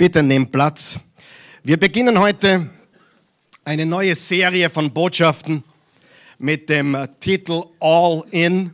[0.00, 0.98] Bitte nehmt Platz.
[1.62, 2.70] Wir beginnen heute
[3.66, 5.62] eine neue Serie von Botschaften
[6.38, 8.70] mit dem Titel All In.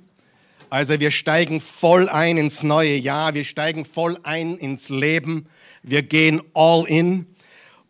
[0.71, 5.49] Also wir steigen voll ein ins neue Jahr, wir steigen voll ein ins Leben,
[5.83, 7.27] wir gehen all in.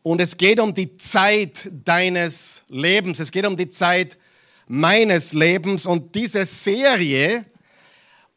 [0.03, 4.17] Und es geht um die Zeit deines Lebens, es geht um die Zeit
[4.67, 5.85] meines Lebens.
[5.85, 7.45] Und diese Serie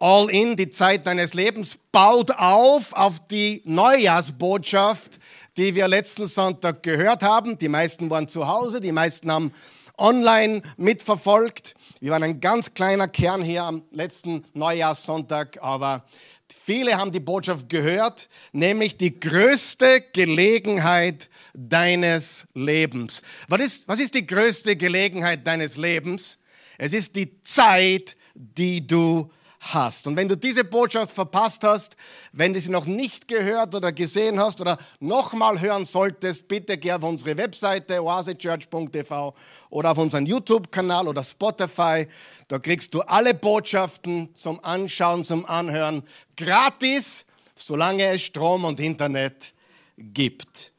[0.02, 5.20] All in, die Zeit deines Lebens, baut auf auf die Neujahrsbotschaft,
[5.58, 7.58] die wir letzten Sonntag gehört haben.
[7.58, 9.54] Die meisten waren zu Hause, die meisten haben
[9.98, 11.76] online mitverfolgt.
[12.00, 16.06] Wir waren ein ganz kleiner Kern hier am letzten Neujahrssonntag, aber
[16.48, 23.22] viele haben die Botschaft gehört, nämlich die größte Gelegenheit deines Lebens.
[23.50, 26.38] Was ist, was ist die größte Gelegenheit deines Lebens?
[26.78, 30.08] Es ist die Zeit, die du hast.
[30.08, 31.96] Und wenn du diese Botschaft verpasst hast,
[32.32, 36.94] wenn du sie noch nicht gehört oder gesehen hast oder nochmal hören solltest, bitte geh
[36.94, 39.34] auf unsere Webseite oasechurch.tv
[39.70, 42.08] oder auf unseren YouTube-Kanal oder Spotify.
[42.48, 46.04] Da kriegst du alle Botschaften zum Anschauen, zum Anhören
[46.38, 47.26] gratis,
[47.56, 49.54] solange es Strom und Internet
[49.98, 50.72] gibt.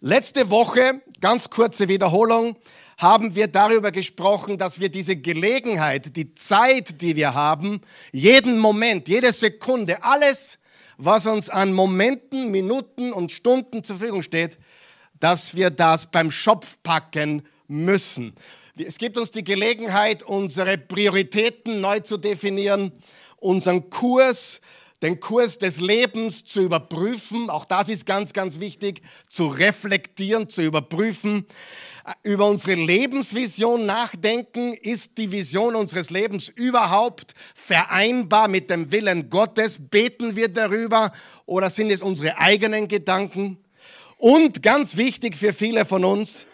[0.00, 2.56] Letzte Woche, ganz kurze Wiederholung,
[2.96, 7.80] haben wir darüber gesprochen, dass wir diese Gelegenheit, die Zeit, die wir haben,
[8.12, 10.58] jeden Moment, jede Sekunde, alles,
[10.96, 14.58] was uns an Momenten, Minuten und Stunden zur Verfügung steht,
[15.20, 18.34] dass wir das beim Schopf packen müssen.
[18.78, 22.92] Es gibt uns die Gelegenheit, unsere Prioritäten neu zu definieren,
[23.36, 24.60] unseren Kurs,
[25.02, 27.50] den Kurs des Lebens zu überprüfen.
[27.50, 31.46] Auch das ist ganz, ganz wichtig, zu reflektieren, zu überprüfen
[32.22, 34.74] über unsere Lebensvision nachdenken.
[34.74, 39.78] Ist die Vision unseres Lebens überhaupt vereinbar mit dem Willen Gottes?
[39.78, 41.12] Beten wir darüber
[41.46, 43.58] oder sind es unsere eigenen Gedanken?
[44.18, 46.46] Und ganz wichtig für viele von uns,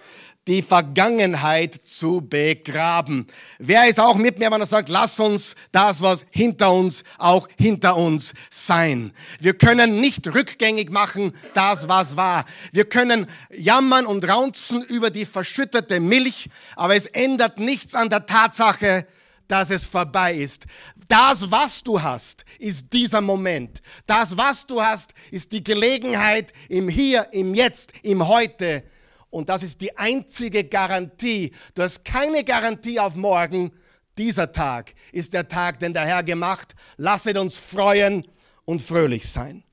[0.48, 3.26] die Vergangenheit zu begraben.
[3.58, 7.48] Wer ist auch mit mir, wenn er sagt, lass uns das, was hinter uns, auch
[7.56, 9.12] hinter uns sein.
[9.38, 12.44] Wir können nicht rückgängig machen, das, was war.
[12.72, 13.26] Wir können
[13.56, 19.06] jammern und raunzen über die verschüttete Milch, aber es ändert nichts an der Tatsache,
[19.46, 20.66] dass es vorbei ist.
[21.06, 23.80] Das, was du hast, ist dieser Moment.
[24.06, 28.82] Das, was du hast, ist die Gelegenheit im Hier, im Jetzt, im Heute
[29.32, 31.52] und das ist die einzige Garantie.
[31.74, 33.72] Du hast keine Garantie auf morgen.
[34.18, 36.74] Dieser Tag ist der Tag, den der Herr gemacht.
[36.98, 38.28] Lasset uns freuen
[38.66, 39.64] und fröhlich sein.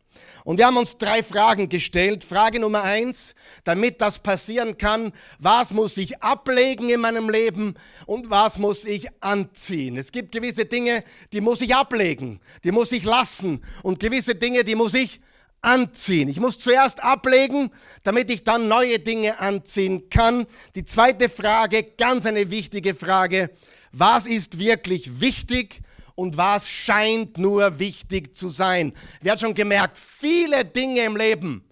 [0.45, 2.23] Und wir haben uns drei Fragen gestellt.
[2.23, 7.75] Frage Nummer eins, damit das passieren kann, was muss ich ablegen in meinem Leben
[8.05, 9.97] und was muss ich anziehen?
[9.97, 11.03] Es gibt gewisse Dinge,
[11.33, 15.19] die muss ich ablegen, die muss ich lassen und gewisse Dinge, die muss ich
[15.61, 16.29] anziehen.
[16.29, 17.71] Ich muss zuerst ablegen,
[18.03, 20.45] damit ich dann neue Dinge anziehen kann.
[20.75, 23.51] Die zweite Frage, ganz eine wichtige Frage,
[23.91, 25.81] was ist wirklich wichtig
[26.15, 28.93] und was scheint nur wichtig zu sein?
[29.21, 31.63] Wer hat schon gemerkt, viele Dinge im Leben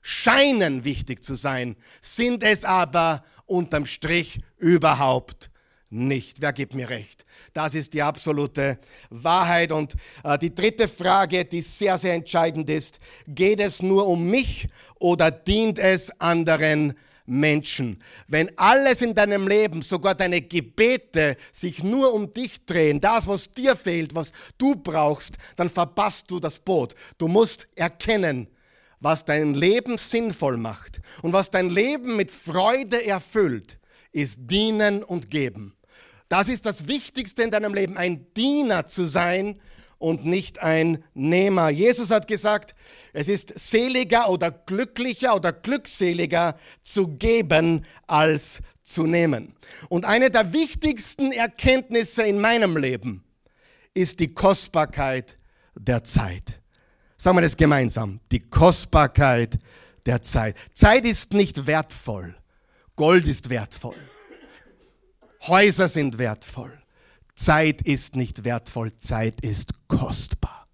[0.00, 5.50] scheinen wichtig zu sein, sind es aber unterm Strich überhaupt
[5.90, 6.40] nicht.
[6.40, 7.24] Wer gibt mir recht?
[7.52, 8.78] Das ist die absolute
[9.10, 9.72] Wahrheit.
[9.72, 12.98] Und äh, die dritte Frage, die sehr, sehr entscheidend ist,
[13.28, 16.94] geht es nur um mich oder dient es anderen
[17.26, 18.02] Menschen?
[18.28, 23.52] Wenn alles in deinem Leben, sogar deine Gebete, sich nur um dich drehen, das, was
[23.52, 26.94] dir fehlt, was du brauchst, dann verpasst du das Boot.
[27.18, 28.48] Du musst erkennen,
[29.00, 33.78] was dein Leben sinnvoll macht und was dein Leben mit Freude erfüllt,
[34.16, 35.76] ist dienen und geben.
[36.28, 39.60] Das ist das Wichtigste in deinem Leben, ein Diener zu sein
[39.98, 41.68] und nicht ein Nehmer.
[41.68, 42.74] Jesus hat gesagt,
[43.12, 49.54] es ist seliger oder glücklicher oder glückseliger zu geben als zu nehmen.
[49.88, 53.22] Und eine der wichtigsten Erkenntnisse in meinem Leben
[53.94, 55.36] ist die Kostbarkeit
[55.74, 56.60] der Zeit.
[57.18, 58.20] Sagen wir das gemeinsam.
[58.32, 59.58] Die Kostbarkeit
[60.06, 60.56] der Zeit.
[60.72, 62.34] Zeit ist nicht wertvoll.
[62.96, 63.96] Gold ist wertvoll.
[65.46, 66.72] Häuser sind wertvoll.
[67.34, 70.64] Zeit ist nicht wertvoll, Zeit ist kostbar.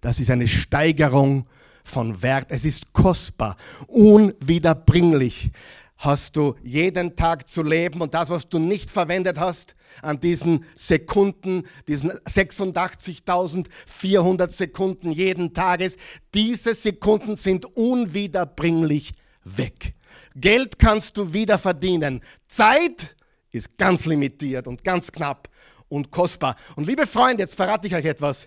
[0.00, 1.46] Das ist eine Steigerung
[1.84, 2.46] von Wert.
[2.48, 5.50] Es ist kostbar, unwiederbringlich.
[5.98, 10.64] Hast du jeden Tag zu leben und das, was du nicht verwendet hast, an diesen
[10.76, 15.98] Sekunden, diesen 86.400 Sekunden jeden Tages,
[16.32, 19.12] diese Sekunden sind unwiederbringlich
[19.44, 19.92] weg.
[20.40, 22.22] Geld kannst du wieder verdienen.
[22.46, 23.16] Zeit
[23.50, 25.48] ist ganz limitiert und ganz knapp
[25.88, 26.56] und kostbar.
[26.76, 28.46] Und liebe Freunde, jetzt verrate ich euch etwas.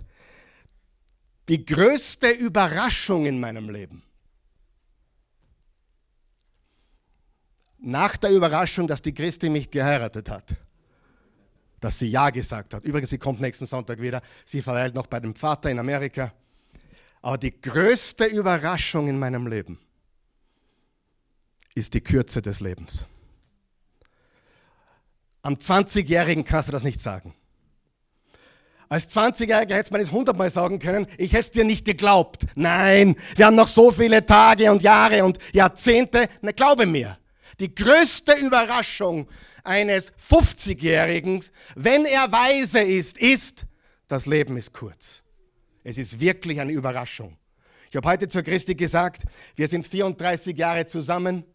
[1.49, 4.03] Die größte Überraschung in meinem Leben,
[7.79, 10.55] nach der Überraschung, dass die Christin mich geheiratet hat,
[11.79, 12.83] dass sie Ja gesagt hat.
[12.83, 14.21] Übrigens, sie kommt nächsten Sonntag wieder.
[14.45, 16.31] Sie verweilt noch bei dem Vater in Amerika.
[17.23, 19.79] Aber die größte Überraschung in meinem Leben
[21.75, 23.06] ist die Kürze des Lebens.
[25.41, 27.33] Am 20-Jährigen kannst du das nicht sagen.
[28.89, 32.45] Als 20-Jähriger hätte man es hundertmal sagen können, ich hätte es dir nicht geglaubt.
[32.56, 36.27] Nein, wir haben noch so viele Tage und Jahre und Jahrzehnte.
[36.41, 37.18] Na, glaube mir,
[37.62, 39.29] die größte Überraschung
[39.63, 41.44] eines 50-Jährigen,
[41.75, 43.65] wenn er weise ist, ist,
[44.09, 45.24] das Leben ist kurz.
[45.83, 47.38] Es ist wirklich eine Überraschung.
[47.89, 49.24] Ich habe heute zur Christi gesagt,
[49.56, 51.45] wir sind 34 Jahre zusammen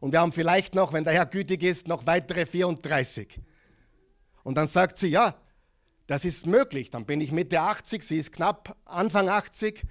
[0.00, 3.38] und wir haben vielleicht noch, wenn der Herr gütig ist, noch weitere 34.
[4.42, 5.34] Und dann sagt sie, ja,
[6.06, 6.90] das ist möglich.
[6.90, 9.84] Dann bin ich Mitte 80, sie ist knapp Anfang 80,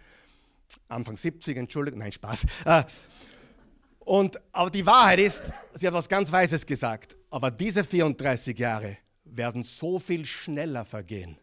[0.88, 2.46] Anfang 70, Entschuldigung, nein, Spaß.
[2.66, 2.84] Äh,
[4.00, 8.98] und, aber die Wahrheit ist, sie hat was ganz Weises gesagt, aber diese 34 Jahre
[9.24, 11.38] werden so viel schneller vergehen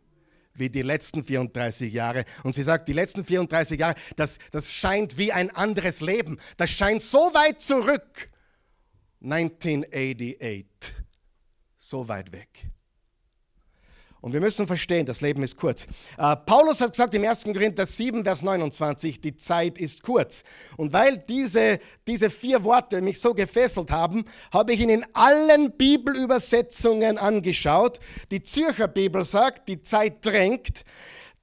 [0.58, 2.24] wie die letzten 34 Jahre.
[2.42, 6.38] Und sie sagt, die letzten 34 Jahre, das, das scheint wie ein anderes Leben.
[6.56, 8.30] Das scheint so weit zurück.
[9.26, 10.94] 1988.
[11.78, 12.48] So weit weg.
[14.20, 15.86] Und wir müssen verstehen, das Leben ist kurz.
[16.18, 17.44] Äh, Paulus hat gesagt im 1.
[17.44, 20.42] Korinther 7, Vers 29, die Zeit ist kurz.
[20.76, 25.76] Und weil diese, diese vier Worte mich so gefesselt haben, habe ich ihn in allen
[25.76, 28.00] Bibelübersetzungen angeschaut.
[28.30, 30.84] Die Zürcher Bibel sagt, die Zeit drängt.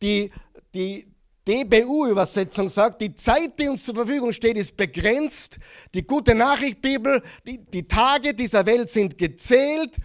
[0.02, 0.32] Die,
[0.74, 1.13] die
[1.48, 5.60] DBU-Übersetzung sagt, die Zeit, die uns zur Verfügung steht, ist begrenzt.
[5.94, 9.98] Die gute Nachricht Bibel, die, die Tage dieser Welt sind gezählt.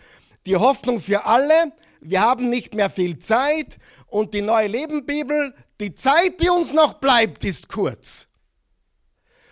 [0.46, 5.94] Die Hoffnung für alle, wir haben nicht mehr viel Zeit und die neue Lebenbibel, die
[5.94, 8.26] Zeit, die uns noch bleibt, ist kurz.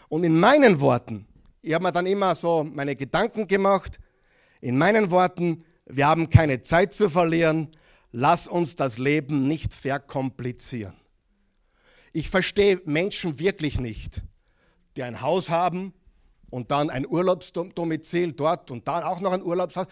[0.08, 1.26] Und in meinen Worten,
[1.62, 3.98] ich habe mir dann immer so meine Gedanken gemacht,
[4.60, 7.68] in meinen Worten, wir haben keine Zeit zu verlieren,
[8.10, 10.94] lass uns das Leben nicht verkomplizieren.
[12.16, 14.22] Ich verstehe Menschen wirklich nicht,
[14.96, 15.92] die ein Haus haben
[16.48, 19.86] und dann ein Urlaubsdomizil dort und dann auch noch ein Urlaubshaus.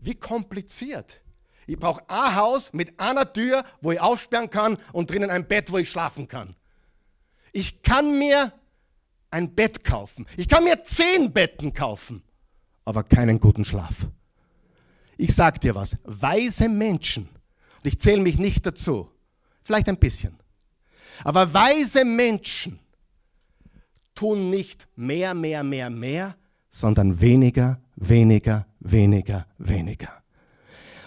[0.00, 1.20] Wie kompliziert.
[1.68, 5.70] Ich brauche ein Haus mit einer Tür, wo ich aufsperren kann und drinnen ein Bett,
[5.70, 6.56] wo ich schlafen kann.
[7.52, 8.52] Ich kann mir
[9.30, 10.26] ein Bett kaufen.
[10.36, 12.24] Ich kann mir zehn Betten kaufen,
[12.84, 14.08] aber keinen guten Schlaf.
[15.16, 19.08] Ich sag dir was, weise Menschen, und ich zähle mich nicht dazu,
[19.62, 20.39] vielleicht ein bisschen,
[21.24, 22.78] aber weise Menschen
[24.14, 26.36] tun nicht mehr, mehr, mehr, mehr,
[26.70, 30.20] sondern weniger, weniger, weniger, weniger.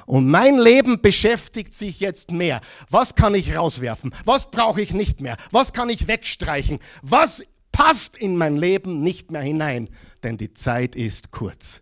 [0.05, 2.59] Und mein Leben beschäftigt sich jetzt mehr.
[2.89, 4.13] Was kann ich rauswerfen?
[4.25, 5.37] Was brauche ich nicht mehr?
[5.51, 6.79] Was kann ich wegstreichen?
[7.01, 9.89] Was passt in mein Leben nicht mehr hinein?
[10.23, 11.81] Denn die Zeit ist kurz.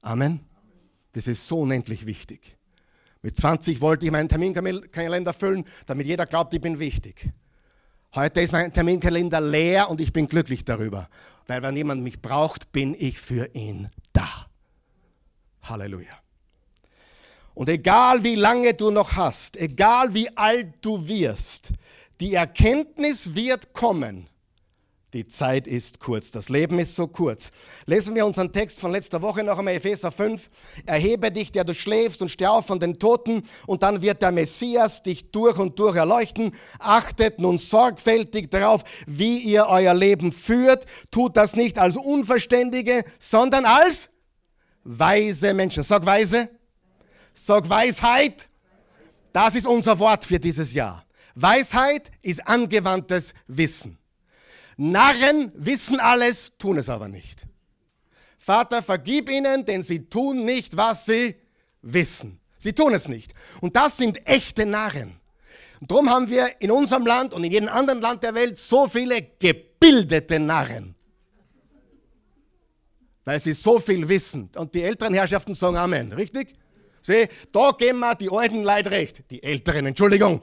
[0.00, 0.40] Amen.
[1.12, 2.56] Das ist so unendlich wichtig.
[3.22, 7.30] Mit 20 wollte ich meinen Terminkalender füllen, damit jeder glaubt, ich bin wichtig.
[8.14, 11.08] Heute ist mein Terminkalender leer und ich bin glücklich darüber.
[11.48, 14.46] Weil wenn jemand mich braucht, bin ich für ihn da.
[15.62, 16.16] Halleluja.
[17.54, 21.72] Und egal wie lange du noch hast, egal wie alt du wirst,
[22.20, 24.28] die Erkenntnis wird kommen.
[25.14, 27.52] Die Zeit ist kurz, das Leben ist so kurz.
[27.86, 30.50] Lesen wir unseren Text von letzter Woche noch einmal, Epheser 5.
[30.86, 34.32] Erhebe dich, der du schläfst, und steh auf von den Toten, und dann wird der
[34.32, 36.50] Messias dich durch und durch erleuchten.
[36.80, 40.84] Achtet nun sorgfältig darauf, wie ihr euer Leben führt.
[41.12, 44.10] Tut das nicht als Unverständige, sondern als
[44.82, 45.84] weise Menschen.
[45.84, 46.48] Sag weise.
[47.34, 48.48] Sag Weisheit.
[49.32, 51.04] Das ist unser Wort für dieses Jahr.
[51.36, 53.96] Weisheit ist angewandtes Wissen.
[54.76, 57.46] Narren wissen alles, tun es aber nicht.
[58.38, 61.36] Vater, vergib ihnen, denn sie tun nicht, was sie
[61.80, 62.40] wissen.
[62.58, 63.32] Sie tun es nicht.
[63.60, 65.20] Und das sind echte Narren.
[65.80, 68.86] Und darum haben wir in unserem Land und in jedem anderen Land der Welt so
[68.86, 70.94] viele gebildete Narren.
[73.24, 74.50] Weil sie so viel wissen.
[74.56, 76.54] Und die älteren Herrschaften sagen Amen, richtig?
[77.00, 79.30] Sieh, da geben wir die alten Leute recht.
[79.30, 80.40] Die Älteren, Entschuldigung.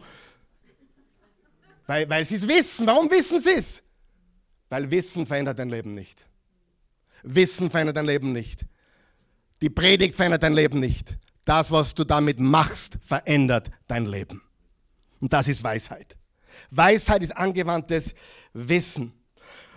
[1.87, 2.85] Weil, weil sie es wissen.
[2.85, 3.81] Warum wissen sie es?
[4.71, 6.25] Weil Wissen verändert dein Leben nicht.
[7.23, 8.65] Wissen verändert dein Leben nicht.
[9.59, 11.17] Die Predigt verändert dein Leben nicht.
[11.43, 14.41] Das, was du damit machst, verändert dein Leben.
[15.19, 16.15] Und das ist Weisheit.
[16.69, 18.15] Weisheit ist angewandtes
[18.53, 19.11] Wissen.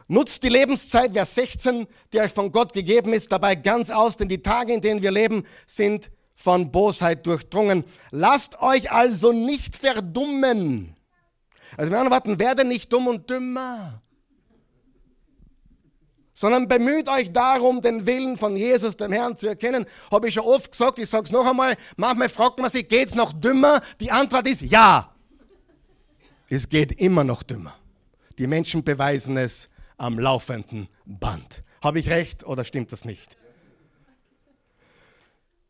[0.07, 4.29] Nutzt die Lebenszeit, Vers 16, die euch von Gott gegeben ist, dabei ganz aus, denn
[4.29, 7.85] die Tage, in denen wir leben, sind von Bosheit durchdrungen.
[8.13, 10.95] Lasst euch also nicht verdummen.
[11.77, 14.03] Also mit anderen Worten, werde nicht dumm und dümmer.
[16.35, 19.87] Sondern bemüht euch darum, den Willen von Jesus, dem Herrn, zu erkennen.
[20.11, 21.76] Habe ich schon oft gesagt, ich sage es noch einmal.
[21.97, 23.81] Manchmal fragt man sich, geht es noch dümmer?
[24.00, 25.14] Die Antwort ist ja.
[26.49, 27.75] Es geht immer noch dümmer.
[28.38, 31.62] Die Menschen beweisen es am laufenden Band.
[31.81, 33.37] Habe ich recht oder stimmt das nicht?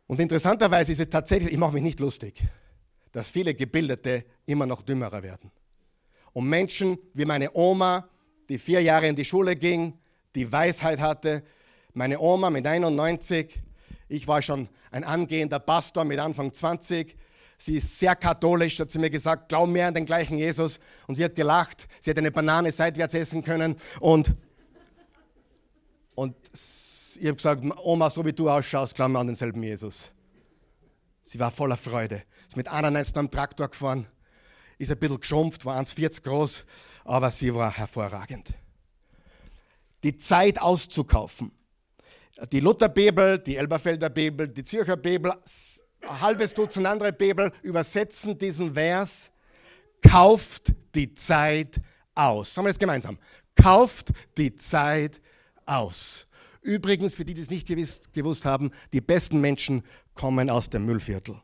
[0.06, 2.42] Und interessanterweise ist es tatsächlich, ich mache mich nicht lustig,
[3.12, 5.50] dass viele Gebildete immer noch dümmerer werden.
[6.32, 8.08] Und Menschen wie meine Oma,
[8.48, 9.98] die vier Jahre in die Schule ging,
[10.34, 11.42] die Weisheit hatte,
[11.92, 13.60] meine Oma mit 91,
[14.08, 17.16] ich war schon ein angehender Pastor mit Anfang 20,
[17.56, 20.80] sie ist sehr katholisch, hat sie mir gesagt, glaub mir an den gleichen Jesus.
[21.06, 24.34] Und sie hat gelacht, sie hat eine Banane seitwärts essen können und,
[26.14, 30.10] und ich habe gesagt, Oma, so wie du ausschaust, glaub mir an denselben Jesus.
[31.22, 32.22] Sie war voller Freude.
[32.48, 34.06] Ist mit 91 am Traktor gefahren,
[34.78, 36.64] ist ein bisschen geschrumpft, war 1,40 groß,
[37.04, 38.52] aber sie war hervorragend.
[40.04, 41.50] Die Zeit auszukaufen.
[42.52, 48.74] Die Lutherbibel, die Elberfelder Bibel, die Zürcher Bibel, ein halbes Dutzend andere Bibel übersetzen diesen
[48.74, 49.30] Vers,
[50.06, 51.80] kauft die Zeit
[52.14, 52.54] aus.
[52.54, 53.18] Sagen wir das gemeinsam.
[53.54, 55.20] Kauft die Zeit
[55.64, 56.26] aus.
[56.60, 59.82] Übrigens, für die, die es nicht gewusst, gewusst haben, die besten Menschen
[60.14, 61.40] kommen aus dem Müllviertel.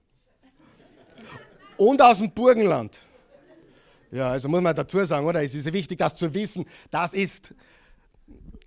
[1.76, 3.00] Und aus dem Burgenland.
[4.10, 5.42] Ja, also muss man dazu sagen, oder?
[5.42, 6.66] Es ist wichtig, das zu wissen.
[6.90, 7.54] Das ist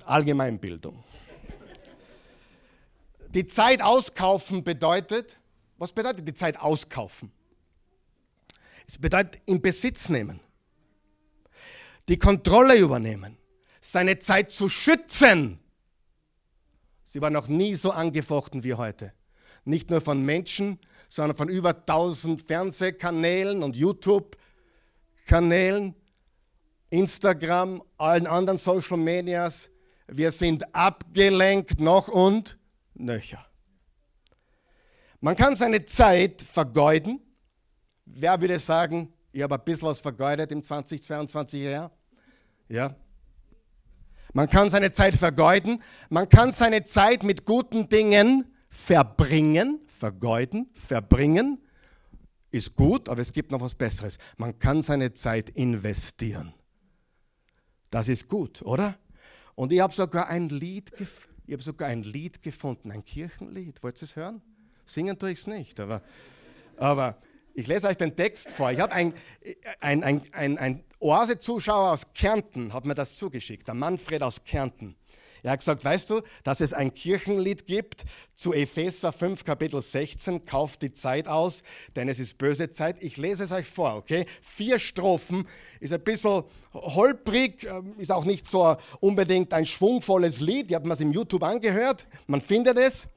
[0.07, 1.03] Allgemeinbildung.
[3.33, 5.37] Die Zeit auskaufen bedeutet,
[5.77, 7.31] was bedeutet die Zeit auskaufen?
[8.87, 10.39] Es bedeutet in Besitz nehmen,
[12.07, 13.37] die Kontrolle übernehmen,
[13.79, 15.59] seine Zeit zu schützen.
[17.03, 19.13] Sie war noch nie so angefochten wie heute.
[19.65, 20.79] Nicht nur von Menschen,
[21.09, 25.95] sondern von über 1000 Fernsehkanälen und YouTube-Kanälen,
[26.89, 29.69] Instagram, allen anderen Social Medias.
[30.07, 32.57] Wir sind abgelenkt noch und
[32.93, 33.45] nöcher.
[35.21, 37.21] Man kann seine Zeit vergeuden.
[38.05, 41.91] Wer würde sagen, ich habe ein bisschen was vergeudet im 2022 Jahr?
[42.67, 42.95] Ja.
[44.33, 45.81] Man kann seine Zeit vergeuden.
[46.09, 51.59] Man kann seine Zeit mit guten Dingen verbringen, vergeuden, verbringen,
[52.51, 54.17] ist gut, aber es gibt noch was Besseres.
[54.37, 56.53] Man kann seine Zeit investieren.
[57.89, 58.97] Das ist gut, oder?
[59.55, 60.91] Und ich habe sogar ein Lied,
[61.59, 63.83] sogar ein Lied gefunden, ein Kirchenlied.
[63.83, 64.41] Wollt ihr es hören?
[64.85, 66.01] Singen tue ich es nicht, aber,
[66.77, 67.17] aber
[67.53, 68.71] ich lese euch den Text vor.
[68.71, 69.13] Ich habe ein,
[69.79, 74.95] ein, ein, ein, ein Oase-Zuschauer aus Kärnten, hat mir das zugeschickt, der Manfred aus Kärnten.
[75.43, 80.45] Er hat gesagt, weißt du, dass es ein Kirchenlied gibt zu Epheser 5, Kapitel 16,
[80.45, 81.63] kauft die Zeit aus,
[81.97, 83.03] denn es ist böse Zeit.
[83.03, 84.25] Ich lese es euch vor, okay?
[84.41, 85.45] Vier Strophen,
[85.81, 90.69] ist ein bisschen holprig, ähm, ist auch nicht so unbedingt ein schwungvolles Lied.
[90.69, 93.07] Ich habe mir es im YouTube angehört, man findet es.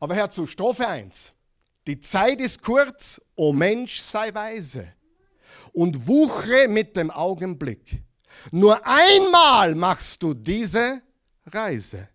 [0.00, 1.34] Aber hör zu, Strophe 1.
[1.86, 4.92] Die Zeit ist kurz, o Mensch sei weise
[5.72, 8.02] und wuchere mit dem Augenblick.
[8.50, 11.02] Nur einmal machst du diese
[11.46, 12.08] Reise.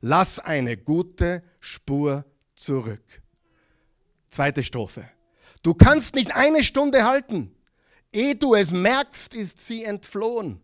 [0.00, 3.22] Lass eine gute Spur zurück.
[4.30, 5.08] Zweite Strophe.
[5.62, 7.54] Du kannst nicht eine Stunde halten.
[8.12, 10.62] Ehe du es merkst, ist sie entflohen.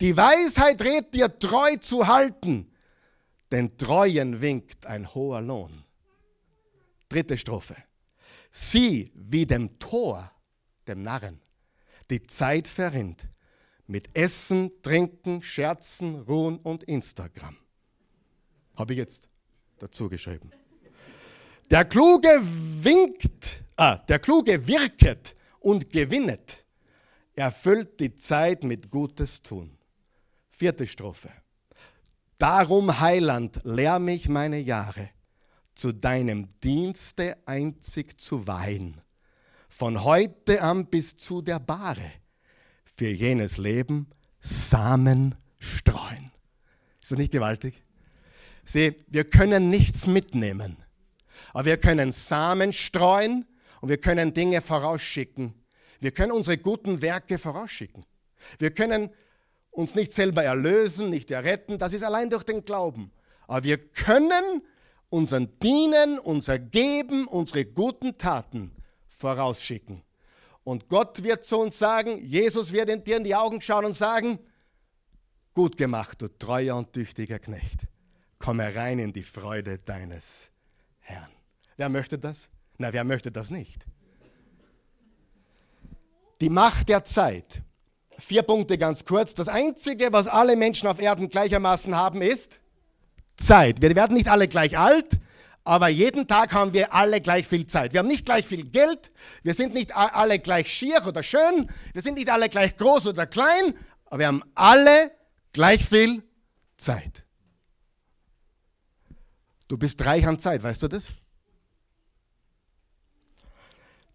[0.00, 2.70] Die Weisheit rät dir treu zu halten,
[3.50, 5.84] denn Treuen winkt ein hoher Lohn.
[7.08, 7.76] Dritte Strophe.
[8.50, 10.30] Sieh, wie dem Tor,
[10.86, 11.40] dem Narren,
[12.10, 13.28] die Zeit verrinnt,
[13.86, 17.56] mit Essen, Trinken, Scherzen, Ruhen und Instagram.
[18.76, 19.28] Habe ich jetzt
[19.78, 20.50] dazu geschrieben.
[21.70, 26.64] Der Kluge winkt, ah, der Kluge wirket und gewinnet,
[27.34, 29.76] erfüllt die Zeit mit Gutes tun.
[30.50, 31.30] Vierte Strophe.
[32.38, 35.10] Darum, Heiland, lehr mich meine Jahre,
[35.74, 39.00] zu deinem Dienste einzig zu weihen,
[39.68, 42.21] von heute an bis zu der Bahre
[42.94, 44.08] für jenes Leben
[44.40, 46.30] Samen streuen.
[47.00, 47.82] Ist das nicht gewaltig?
[48.64, 50.76] Sieh, wir können nichts mitnehmen,
[51.52, 53.46] aber wir können Samen streuen
[53.80, 55.54] und wir können Dinge vorausschicken.
[56.00, 58.04] Wir können unsere guten Werke vorausschicken.
[58.58, 59.10] Wir können
[59.70, 63.10] uns nicht selber erlösen, nicht erretten, das ist allein durch den Glauben.
[63.46, 64.62] Aber wir können
[65.08, 68.72] unseren Dienen, unser Geben, unsere guten Taten
[69.08, 70.02] vorausschicken.
[70.64, 74.38] Und Gott wird zu uns sagen, Jesus wird dir in die Augen schauen und sagen,
[75.54, 77.80] gut gemacht, du treuer und tüchtiger Knecht.
[78.38, 80.50] Komm herein in die Freude deines
[81.00, 81.30] Herrn.
[81.76, 82.48] Wer möchte das?
[82.78, 83.86] Na, wer möchte das nicht?
[86.40, 87.62] Die Macht der Zeit
[88.18, 89.34] Vier Punkte ganz kurz.
[89.34, 92.60] Das Einzige, was alle Menschen auf Erden gleichermaßen haben, ist
[93.36, 93.82] Zeit.
[93.82, 95.18] Wir werden nicht alle gleich alt,
[95.64, 97.92] aber jeden Tag haben wir alle gleich viel Zeit.
[97.92, 102.02] Wir haben nicht gleich viel Geld, wir sind nicht alle gleich schier oder schön, wir
[102.02, 103.74] sind nicht alle gleich groß oder klein,
[104.06, 105.12] aber wir haben alle
[105.52, 106.22] gleich viel
[106.76, 107.24] Zeit.
[109.68, 111.06] Du bist reich an Zeit, weißt du das?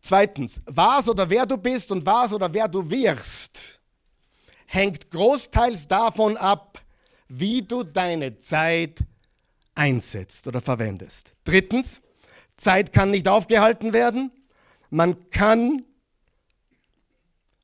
[0.02, 3.80] Zweitens, was oder wer du bist und was oder wer du wirst,
[4.66, 6.82] hängt großteils davon ab,
[7.28, 9.00] wie du deine Zeit
[9.78, 11.36] einsetzt oder verwendest.
[11.44, 12.02] Drittens,
[12.56, 14.32] Zeit kann nicht aufgehalten werden.
[14.90, 15.86] Man kann,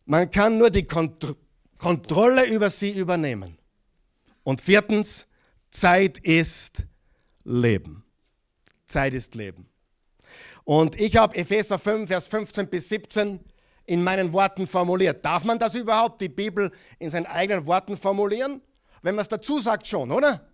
[0.05, 1.35] man kann nur die Kont
[1.77, 3.57] Kontrolle über sie übernehmen.
[4.43, 5.27] Und viertens,
[5.69, 6.83] Zeit ist
[7.43, 8.05] Leben.
[8.85, 9.67] Zeit ist Leben.
[10.63, 13.41] Und ich habe Epheser 5, Vers 15 bis 17
[13.85, 15.25] in meinen Worten formuliert.
[15.25, 18.61] Darf man das überhaupt, die Bibel in seinen eigenen Worten formulieren?
[19.01, 20.52] Wenn man es dazu sagt, schon, oder?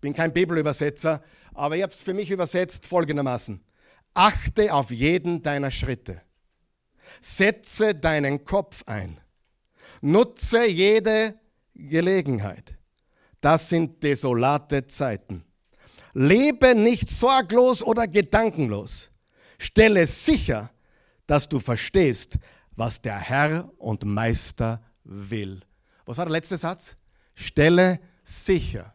[0.00, 1.22] Bin kein Bibelübersetzer,
[1.54, 3.60] aber ich habe es für mich übersetzt folgendermaßen.
[4.14, 6.22] Achte auf jeden deiner Schritte.
[7.20, 9.20] Setze deinen Kopf ein.
[10.00, 11.38] Nutze jede
[11.74, 12.76] Gelegenheit.
[13.40, 15.44] Das sind desolate Zeiten.
[16.14, 19.10] Lebe nicht sorglos oder gedankenlos.
[19.58, 20.70] Stelle sicher,
[21.26, 22.38] dass du verstehst,
[22.74, 25.60] was der Herr und Meister will.
[26.06, 26.96] Was war der letzte Satz?
[27.34, 28.94] Stelle sicher,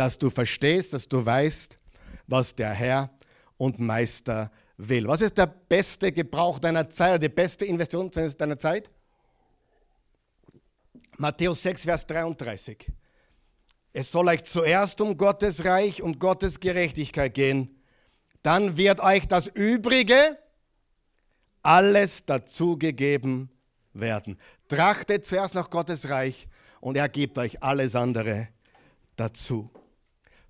[0.00, 1.76] dass du verstehst, dass du weißt,
[2.26, 3.10] was der Herr
[3.58, 5.06] und Meister will.
[5.06, 8.88] Was ist der beste Gebrauch deiner Zeit oder die beste Investition deiner Zeit?
[11.18, 12.90] Matthäus 6, Vers 33.
[13.92, 17.82] Es soll euch zuerst um Gottes Reich und Gottes Gerechtigkeit gehen.
[18.42, 20.38] Dann wird euch das Übrige
[21.62, 23.50] alles dazugegeben
[23.92, 24.38] werden.
[24.66, 26.48] Trachtet zuerst nach Gottes Reich
[26.80, 28.48] und er gibt euch alles andere
[29.14, 29.68] dazu.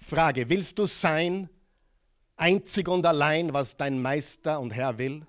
[0.00, 1.48] Frage, willst du sein
[2.36, 5.26] einzig und allein, was dein Meister und Herr will?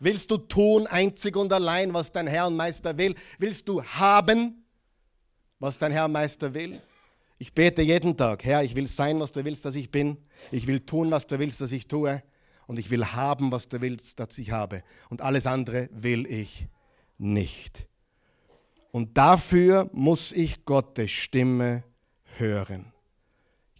[0.00, 3.14] Willst du tun einzig und allein, was dein Herr und Meister will?
[3.38, 4.64] Willst du haben,
[5.58, 6.80] was dein Herr und Meister will?
[7.38, 10.16] Ich bete jeden Tag, Herr, ich will sein, was du willst, dass ich bin.
[10.50, 12.22] Ich will tun, was du willst, dass ich tue.
[12.66, 14.84] Und ich will haben, was du willst, dass ich habe.
[15.10, 16.68] Und alles andere will ich
[17.18, 17.86] nicht.
[18.92, 21.82] Und dafür muss ich Gottes Stimme
[22.36, 22.91] hören.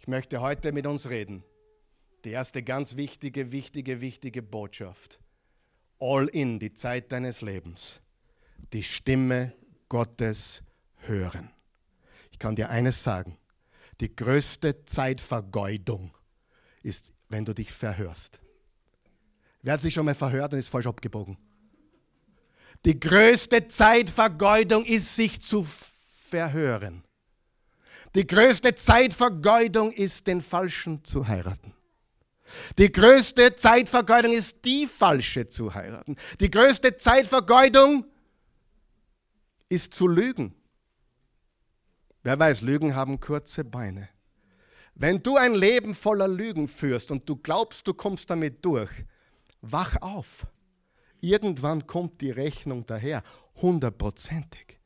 [0.03, 1.45] Ich möchte heute mit uns reden.
[2.25, 5.17] Die erste ganz wichtige, wichtige, wichtige Botschaft.
[5.97, 8.01] All in, die Zeit deines Lebens.
[8.73, 9.53] Die Stimme
[9.87, 10.61] Gottes
[11.07, 11.51] hören.
[12.31, 13.37] Ich kann dir eines sagen.
[14.01, 16.13] Die größte Zeitvergeudung
[16.81, 18.41] ist, wenn du dich verhörst.
[19.61, 21.37] Wer hat sich schon mal verhört und ist falsch abgebogen?
[22.83, 27.05] Die größte Zeitvergeudung ist, sich zu verhören.
[28.15, 31.73] Die größte Zeitvergeudung ist, den Falschen zu heiraten.
[32.77, 36.15] Die größte Zeitvergeudung ist, die Falsche zu heiraten.
[36.39, 38.05] Die größte Zeitvergeudung
[39.69, 40.53] ist zu lügen.
[42.21, 44.09] Wer weiß, Lügen haben kurze Beine.
[44.95, 48.91] Wenn du ein Leben voller Lügen führst und du glaubst, du kommst damit durch,
[49.61, 50.45] wach auf.
[51.19, 53.23] Irgendwann kommt die Rechnung daher,
[53.55, 54.79] hundertprozentig.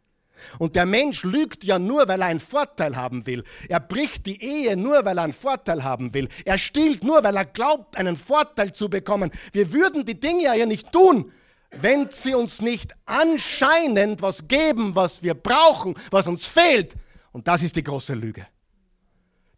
[0.59, 3.43] Und der Mensch lügt ja nur, weil er einen Vorteil haben will.
[3.69, 6.29] Er bricht die Ehe nur, weil er einen Vorteil haben will.
[6.45, 9.31] Er stiehlt nur, weil er glaubt, einen Vorteil zu bekommen.
[9.51, 11.31] Wir würden die Dinge ja nicht tun,
[11.71, 16.95] wenn sie uns nicht anscheinend was geben, was wir brauchen, was uns fehlt.
[17.31, 18.47] Und das ist die große Lüge.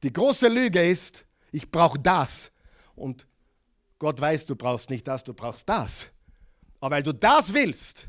[0.04, 2.52] Die große Lüge ist, ich brauche das.
[2.96, 3.28] Und
[4.00, 6.08] Gott weiß, du brauchst nicht das, du brauchst das.
[6.80, 8.08] Aber weil du das willst,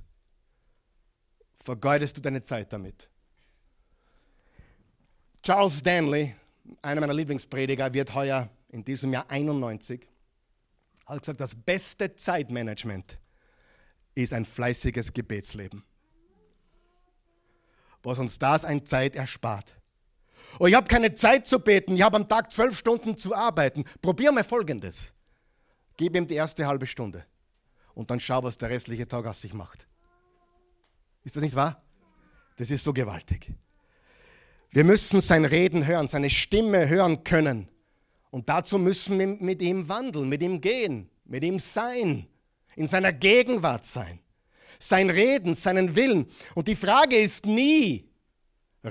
[1.62, 3.08] vergeudest du deine Zeit damit.
[5.42, 6.34] Charles Stanley,
[6.82, 10.06] einer meiner Lieblingsprediger, wird heuer in diesem Jahr 91,
[11.06, 13.18] hat gesagt, das beste Zeitmanagement
[14.14, 15.82] ist ein fleißiges Gebetsleben
[18.02, 19.74] was uns das ein Zeit erspart.
[20.58, 23.84] Oh, ich habe keine Zeit zu beten, ich habe am Tag zwölf Stunden zu arbeiten.
[24.02, 25.14] Probier mal Folgendes.
[25.96, 27.24] Gib ihm die erste halbe Stunde
[27.94, 29.86] und dann schau, was der restliche Tag aus sich macht.
[31.24, 31.82] Ist das nicht wahr?
[32.56, 33.52] Das ist so gewaltig.
[34.70, 37.68] Wir müssen sein Reden hören, seine Stimme hören können.
[38.30, 42.26] Und dazu müssen wir mit ihm wandeln, mit ihm gehen, mit ihm sein,
[42.76, 44.20] in seiner Gegenwart sein
[44.80, 46.26] sein Reden, seinen Willen.
[46.54, 48.08] Und die Frage ist nie,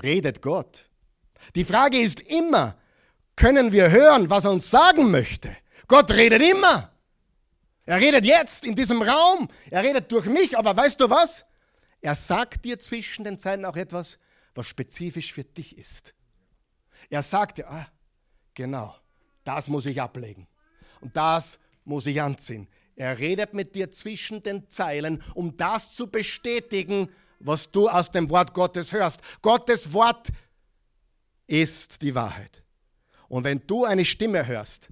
[0.02, 0.86] redet Gott?
[1.54, 2.76] Die Frage ist immer,
[3.36, 5.54] können wir hören, was er uns sagen möchte?
[5.88, 6.90] Gott redet immer.
[7.86, 9.48] Er redet jetzt in diesem Raum.
[9.70, 11.44] Er redet durch mich, aber weißt du was?
[12.00, 14.18] Er sagt dir zwischen den Zeilen auch etwas,
[14.54, 16.14] was spezifisch für dich ist.
[17.08, 17.86] Er sagt dir, ah,
[18.54, 18.94] genau,
[19.44, 20.46] das muss ich ablegen
[21.00, 22.68] und das muss ich anziehen.
[22.96, 27.08] Er redet mit dir zwischen den Zeilen, um das zu bestätigen,
[27.38, 29.20] was du aus dem Wort Gottes hörst.
[29.40, 30.28] Gottes Wort
[31.46, 32.62] ist die Wahrheit.
[33.28, 34.88] Und wenn du eine Stimme hörst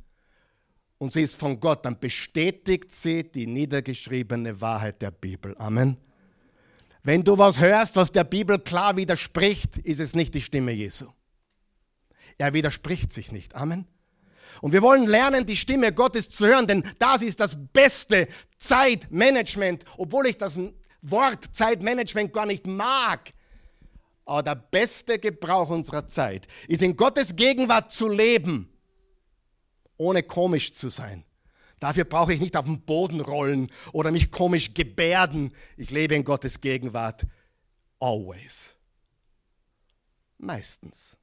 [0.96, 5.54] und sie ist von Gott, dann bestätigt sie die niedergeschriebene Wahrheit der Bibel.
[5.58, 5.98] Amen.
[7.02, 11.06] Wenn du was hörst, was der Bibel klar widerspricht, ist es nicht die Stimme Jesu.
[12.38, 13.54] Er widerspricht sich nicht.
[13.54, 13.87] Amen.
[14.61, 19.84] Und wir wollen lernen, die Stimme Gottes zu hören, denn das ist das beste Zeitmanagement,
[19.96, 20.58] obwohl ich das
[21.02, 23.32] Wort Zeitmanagement gar nicht mag.
[24.24, 28.68] Aber der beste Gebrauch unserer Zeit ist in Gottes Gegenwart zu leben,
[29.96, 31.24] ohne komisch zu sein.
[31.80, 35.52] Dafür brauche ich nicht auf den Boden rollen oder mich komisch gebärden.
[35.76, 37.26] Ich lebe in Gottes Gegenwart.
[38.00, 38.74] Always.
[40.38, 41.16] Meistens,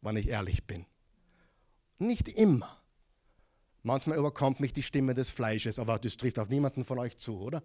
[0.00, 0.86] wenn ich ehrlich bin.
[1.98, 2.80] Nicht immer.
[3.82, 7.40] Manchmal überkommt mich die Stimme des Fleisches, aber das trifft auf niemanden von euch zu,
[7.40, 7.62] oder?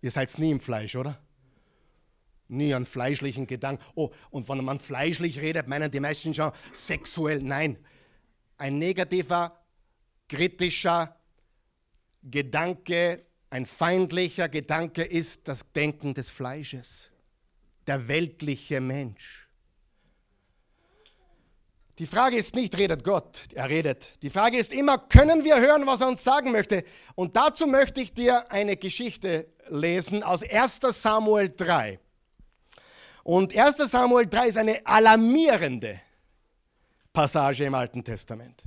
[0.00, 1.18] Ihr seid nie im Fleisch, oder?
[2.48, 3.84] Nie an fleischlichen Gedanken.
[3.94, 7.42] Oh, und wenn man fleischlich redet, meinen die meisten schon sexuell.
[7.42, 7.78] Nein,
[8.56, 9.57] ein negativer,
[10.28, 11.16] kritischer
[12.22, 17.10] Gedanke, ein feindlicher Gedanke ist das Denken des Fleisches,
[17.86, 19.48] der weltliche Mensch.
[21.98, 24.12] Die Frage ist nicht, redet Gott, er redet.
[24.22, 26.84] Die Frage ist immer, können wir hören, was er uns sagen möchte?
[27.16, 31.98] Und dazu möchte ich dir eine Geschichte lesen aus 1 Samuel 3.
[33.24, 36.00] Und 1 Samuel 3 ist eine alarmierende
[37.12, 38.62] Passage im Alten Testament.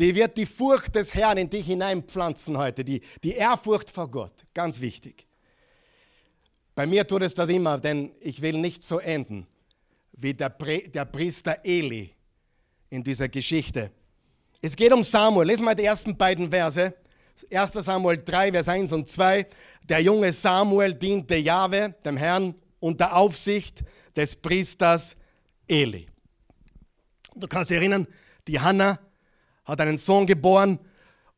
[0.00, 4.32] Die wird die Furcht des Herrn in dich hineinpflanzen heute, die, die Ehrfurcht vor Gott,
[4.54, 5.26] ganz wichtig.
[6.74, 9.46] Bei mir tut es das immer, denn ich will nicht so enden
[10.12, 12.14] wie der, der Priester Eli
[12.88, 13.90] in dieser Geschichte.
[14.62, 15.46] Es geht um Samuel.
[15.46, 16.94] Lesen wir die ersten beiden Verse.
[17.52, 17.72] 1.
[17.72, 19.46] Samuel 3, Vers 1 und 2.
[19.86, 23.82] Der junge Samuel diente Jahwe, dem Herrn, unter Aufsicht
[24.16, 25.14] des Priesters
[25.68, 26.06] Eli.
[27.34, 28.06] Du kannst dich erinnern,
[28.48, 28.98] die Hannah
[29.70, 30.78] hat einen Sohn geboren.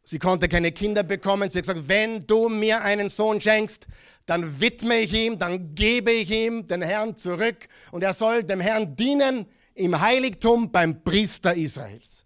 [0.04, 1.48] Sie konnte keine Kinder bekommen.
[1.48, 3.86] Sie hat gesagt, wenn du mir einen Sohn schenkst,
[4.26, 8.60] dann widme ich ihm, dann gebe ich ihm den Herrn zurück und er soll dem
[8.60, 12.24] Herrn dienen im Heiligtum beim Priester Israels.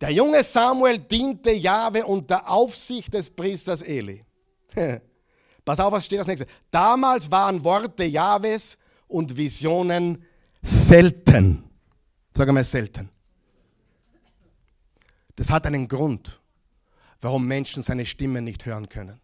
[0.00, 4.24] Der junge Samuel diente Jahwe unter Aufsicht des Priesters Eli.
[5.64, 6.48] Pass auf, was steht als nächstes.
[6.70, 10.24] Damals waren Worte Jahwes und Visionen
[10.60, 11.71] selten.
[12.34, 13.10] Sag einmal selten.
[15.36, 16.40] Das hat einen Grund,
[17.20, 19.20] warum Menschen seine Stimme nicht hören können.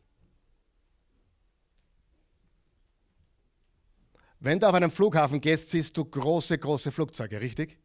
[4.40, 7.78] Wenn du auf einen Flughafen gehst, siehst du große, große Flugzeuge, richtig?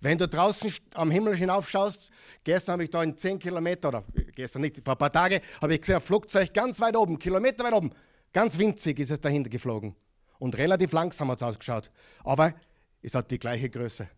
[0.00, 2.10] Wenn du draußen am Himmel hinaufschaust,
[2.44, 5.74] gestern habe ich da in 10 Kilometer, oder gestern nicht, vor ein paar Tagen, habe
[5.74, 7.90] ich gesehen, ein Flugzeug ganz weit oben, Kilometer weit oben,
[8.32, 9.96] ganz winzig ist es dahinter geflogen.
[10.38, 11.90] Und relativ langsam hat es ausgeschaut.
[12.24, 12.54] Aber
[13.00, 14.08] es hat die gleiche Größe.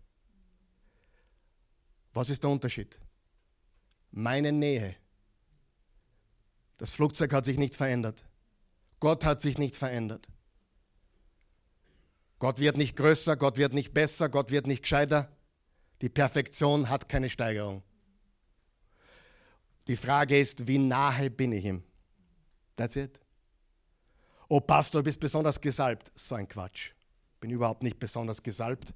[2.13, 2.99] Was ist der Unterschied?
[4.11, 4.97] Meine Nähe.
[6.79, 8.25] Das Flugzeug hat sich nicht verändert.
[9.01, 10.27] Gott hat sich nicht verändert.
[12.39, 15.31] Gott wird nicht größer, Gott wird nicht besser, Gott wird nicht gescheiter.
[16.01, 17.83] Die Perfektion hat keine Steigerung.
[19.87, 21.83] Die Frage ist, wie nahe bin ich ihm?
[22.77, 23.21] That's it.
[24.49, 26.11] Oh Pastor, du bist besonders gesalbt.
[26.15, 26.93] So ein Quatsch.
[27.41, 28.93] Bin überhaupt nicht besonders gesalbt.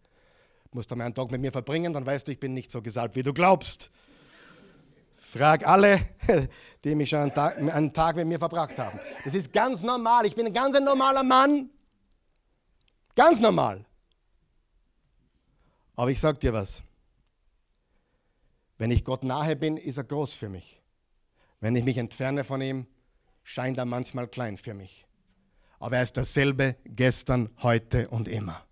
[0.77, 2.83] Musst du mal einen Tag mit mir verbringen, dann weißt du, ich bin nicht so
[2.83, 3.91] gesalbt, wie du glaubst.
[5.17, 6.07] Frag alle,
[6.85, 9.01] die mich schon einen Tag, einen Tag mit mir verbracht haben.
[9.25, 10.27] Das ist ganz normal.
[10.27, 11.71] Ich bin ein ganz normaler Mann.
[13.15, 13.87] Ganz normal.
[15.95, 16.83] Aber ich sage dir was.
[18.77, 20.83] Wenn ich Gott nahe bin, ist er groß für mich.
[21.59, 22.87] Wenn ich mich entferne von ihm,
[23.45, 25.07] scheint er manchmal klein für mich.
[25.79, 28.66] Aber er ist dasselbe gestern, heute und immer.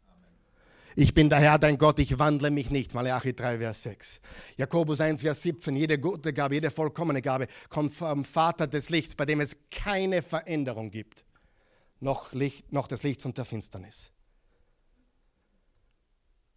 [0.97, 2.95] Ich bin der Herr, dein Gott, ich wandle mich nicht.
[2.95, 4.21] Malachi 3, Vers 6.
[4.57, 5.75] Jakobus 1, Vers 17.
[5.75, 10.23] Jede gute Gabe, jede vollkommene Gabe kommt vom Vater des Lichts, bei dem es keine
[10.23, 11.25] Veränderung gibt.
[11.99, 14.13] Noch, Licht, noch des Lichts und der Finsternis.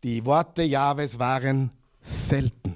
[0.03, 1.71] Die Worte Jahwes waren
[2.01, 2.75] selten.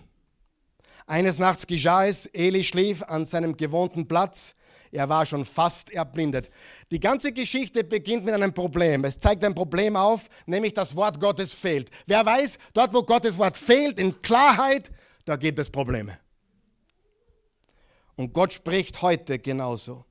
[1.06, 4.56] Eines Nachts geschah es, Eli schlief an seinem gewohnten Platz.
[4.92, 6.50] Er war schon fast erblindet.
[6.92, 9.06] Die ganze Geschichte beginnt mit einem Problem.
[9.06, 11.90] Es zeigt ein Problem auf, nämlich das Wort Gottes fehlt.
[12.08, 14.92] Wer weiß, dort wo Gottes Wort fehlt, in Klarheit,
[15.26, 16.20] da gibt es Probleme.
[18.16, 20.06] Und Gott spricht heute genauso.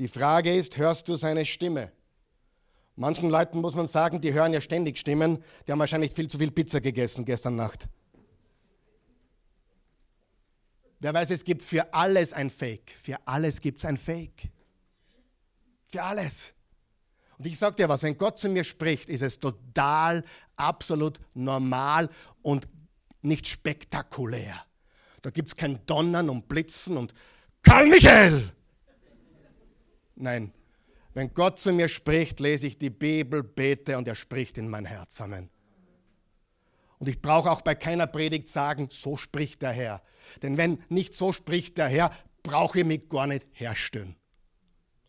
[0.00, 1.92] Die Frage ist, hörst du seine Stimme?
[2.96, 6.38] Manchen Leuten muss man sagen, die hören ja ständig Stimmen, die haben wahrscheinlich viel zu
[6.38, 7.88] viel Pizza gegessen gestern Nacht.
[11.04, 12.94] Wer weiß, es gibt für alles ein Fake.
[12.96, 14.48] Für alles gibt es ein Fake.
[15.88, 16.54] Für alles.
[17.36, 20.24] Und ich sage dir was, wenn Gott zu mir spricht, ist es total,
[20.56, 22.08] absolut normal
[22.40, 22.66] und
[23.20, 24.64] nicht spektakulär.
[25.20, 27.12] Da gibt es kein Donnern und Blitzen und
[27.60, 28.50] Karl Michael.
[30.14, 30.54] Nein,
[31.12, 34.86] wenn Gott zu mir spricht, lese ich die Bibel, bete und er spricht in mein
[34.86, 35.20] Herz.
[35.20, 35.50] Amen.
[37.04, 40.00] Und ich brauche auch bei keiner Predigt sagen, so spricht der Herr.
[40.40, 42.10] Denn wenn nicht so spricht der Herr,
[42.42, 44.16] brauche ich mich gar nicht herstellen.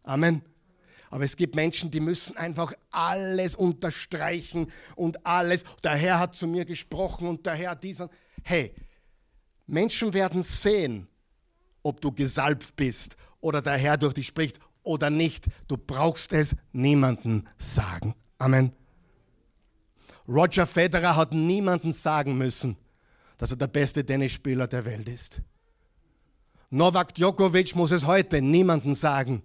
[0.04, 0.42] Amen.
[1.10, 5.64] Aber es gibt Menschen, die müssen einfach alles unterstreichen und alles.
[5.86, 8.10] Der Herr hat zu mir gesprochen und der Herr hat diesen.
[8.44, 8.74] Hey,
[9.66, 11.08] Menschen werden sehen,
[11.82, 15.46] ob du gesalbt bist oder der Herr durch dich spricht oder nicht.
[15.70, 18.16] Du brauchst es niemandem sagen.
[18.38, 18.74] Amen.
[20.28, 22.78] Roger Federer hat niemandem sagen müssen,
[23.38, 25.42] dass er der beste Tennisspieler der Welt ist.
[26.70, 29.44] Novak Djokovic muss es heute niemandem sagen,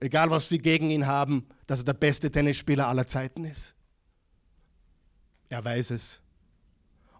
[0.00, 3.74] egal was sie gegen ihn haben, dass er der beste Tennisspieler aller Zeiten ist.
[5.48, 6.20] Er weiß es.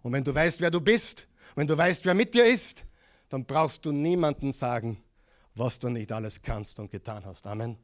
[0.03, 2.83] Und wenn du weißt, wer du bist, wenn du weißt, wer mit dir ist,
[3.29, 4.97] dann brauchst du niemandem sagen,
[5.55, 7.47] was du nicht alles kannst und getan hast.
[7.47, 7.77] Amen.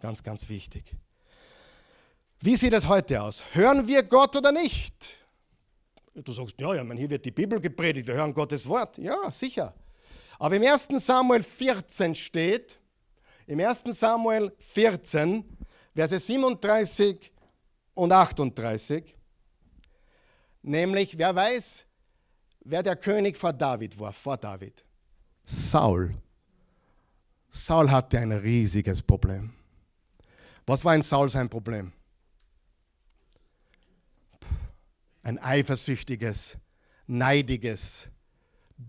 [0.00, 0.96] Ganz, ganz wichtig.
[2.40, 3.42] Wie sieht es heute aus?
[3.52, 5.16] Hören wir Gott oder nicht?
[6.14, 8.98] Du sagst, ja, ja, man, hier wird die Bibel gepredigt, wir hören Gottes Wort.
[8.98, 9.74] Ja, sicher.
[10.38, 10.88] Aber im 1.
[10.98, 12.78] Samuel 14 steht,
[13.46, 13.84] im 1.
[13.90, 15.44] Samuel 14,
[15.94, 17.32] Verse 37
[17.94, 19.16] und 38,
[20.62, 21.86] nämlich, wer weiß,
[22.60, 24.84] wer der König vor David war, vor David?
[25.46, 26.14] Saul.
[27.50, 29.52] Saul hatte ein riesiges Problem.
[30.66, 31.92] Was war in Saul sein Problem?
[35.26, 36.56] Ein eifersüchtiges,
[37.08, 38.06] neidiges,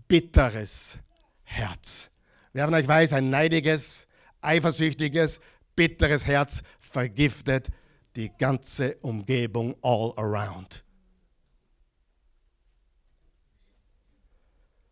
[0.06, 0.96] bitteres
[1.42, 2.10] Herz.
[2.52, 4.06] Wer von euch weiß, ein neidiges,
[4.40, 5.40] eifersüchtiges,
[5.74, 7.70] bitteres Herz vergiftet
[8.14, 10.84] die ganze Umgebung all around.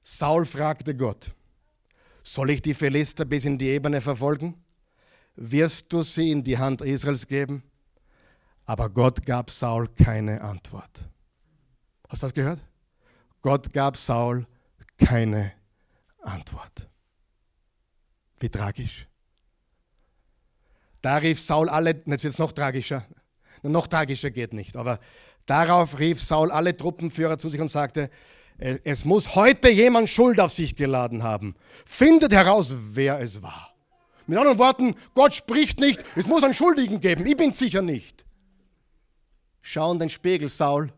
[0.02, 1.32] Saul fragte Gott,
[2.24, 4.56] soll ich die Philister bis in die Ebene verfolgen?
[5.37, 7.62] Wirst du sie in die Hand Israels geben?
[8.64, 11.09] Aber Gott gab Saul keine Antwort.
[12.08, 12.60] Hast du das gehört?
[13.42, 14.46] Gott gab Saul
[14.98, 15.52] keine
[16.22, 16.88] Antwort.
[18.38, 19.06] Wie tragisch.
[21.02, 23.04] Da rief Saul alle, jetzt wird es noch tragischer,
[23.62, 24.98] noch tragischer geht nicht, aber
[25.46, 28.10] darauf rief Saul alle Truppenführer zu sich und sagte,
[28.58, 31.54] es muss heute jemand Schuld auf sich geladen haben.
[31.84, 33.74] Findet heraus, wer es war.
[34.26, 38.24] Mit anderen Worten, Gott spricht nicht, es muss einen Schuldigen geben, ich bin sicher nicht.
[39.60, 40.92] Schau in den Spiegel, Saul.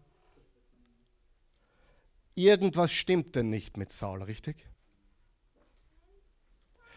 [2.39, 4.67] Irgendwas stimmte nicht mit Saul, richtig?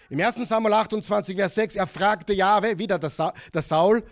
[0.10, 0.36] Im 1.
[0.48, 4.04] Samuel 28, Vers 6, er fragte Jahwe, wieder der Saul,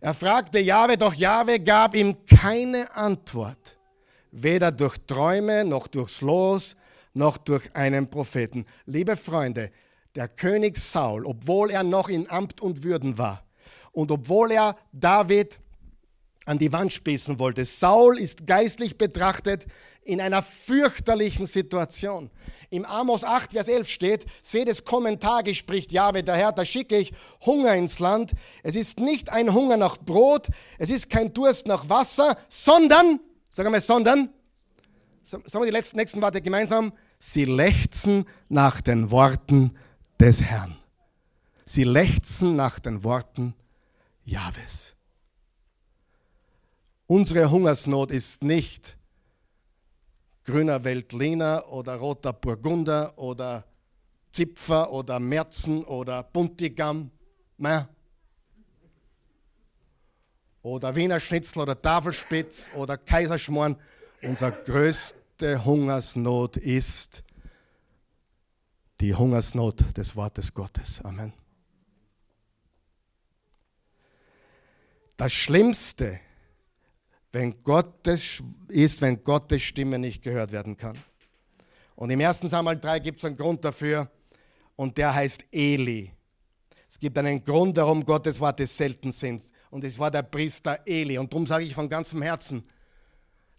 [0.00, 3.78] er fragte Jahwe, doch Jahwe gab ihm keine Antwort
[4.34, 6.76] weder durch Träume noch durchs Los
[7.12, 8.66] noch durch einen Propheten.
[8.86, 9.70] Liebe Freunde,
[10.16, 13.44] der König Saul, obwohl er noch in Amt und Würden war
[13.92, 15.60] und obwohl er David
[16.44, 19.66] an die Wand spießen wollte, Saul ist geistlich betrachtet
[20.02, 22.30] in einer fürchterlichen Situation.
[22.70, 26.64] Im Amos 8, Vers 11 steht, seht es kommen Tage, spricht Jahwe, der Herr, da
[26.64, 27.12] schicke ich
[27.46, 28.32] Hunger ins Land.
[28.62, 33.20] Es ist nicht ein Hunger nach Brot, es ist kein Durst nach Wasser, sondern
[33.54, 34.30] Sagen wir, sondern,
[35.22, 39.76] sagen wir die letzten, nächsten Worte gemeinsam, sie lechzen nach den Worten
[40.18, 40.76] des Herrn.
[41.64, 43.54] Sie lechzen nach den Worten
[44.24, 44.93] Jahwes.
[47.06, 48.96] Unsere Hungersnot ist nicht
[50.44, 53.64] grüner Weltliner oder roter Burgunder oder
[54.32, 57.10] Zipfer oder Merzen oder Buntigam.
[57.56, 57.88] Nein
[60.64, 63.76] oder Wiener Schnitzel oder Tafelspitz oder Kaiserschmoren.
[64.22, 67.22] Unsere größte Hungersnot ist
[69.00, 71.04] die Hungersnot des Wortes Gottes.
[71.04, 71.34] Amen.
[75.18, 76.18] Das Schlimmste
[77.34, 80.96] wenn Gottes, ist, wenn Gottes Stimme nicht gehört werden kann.
[81.96, 82.40] Und im 1.
[82.42, 84.08] Samuel 3 gibt es einen Grund dafür
[84.76, 86.12] und der heißt Eli.
[86.88, 91.18] Es gibt einen Grund, warum Gottes Worte selten sind und es war der Priester Eli.
[91.18, 92.62] Und darum sage ich von ganzem Herzen,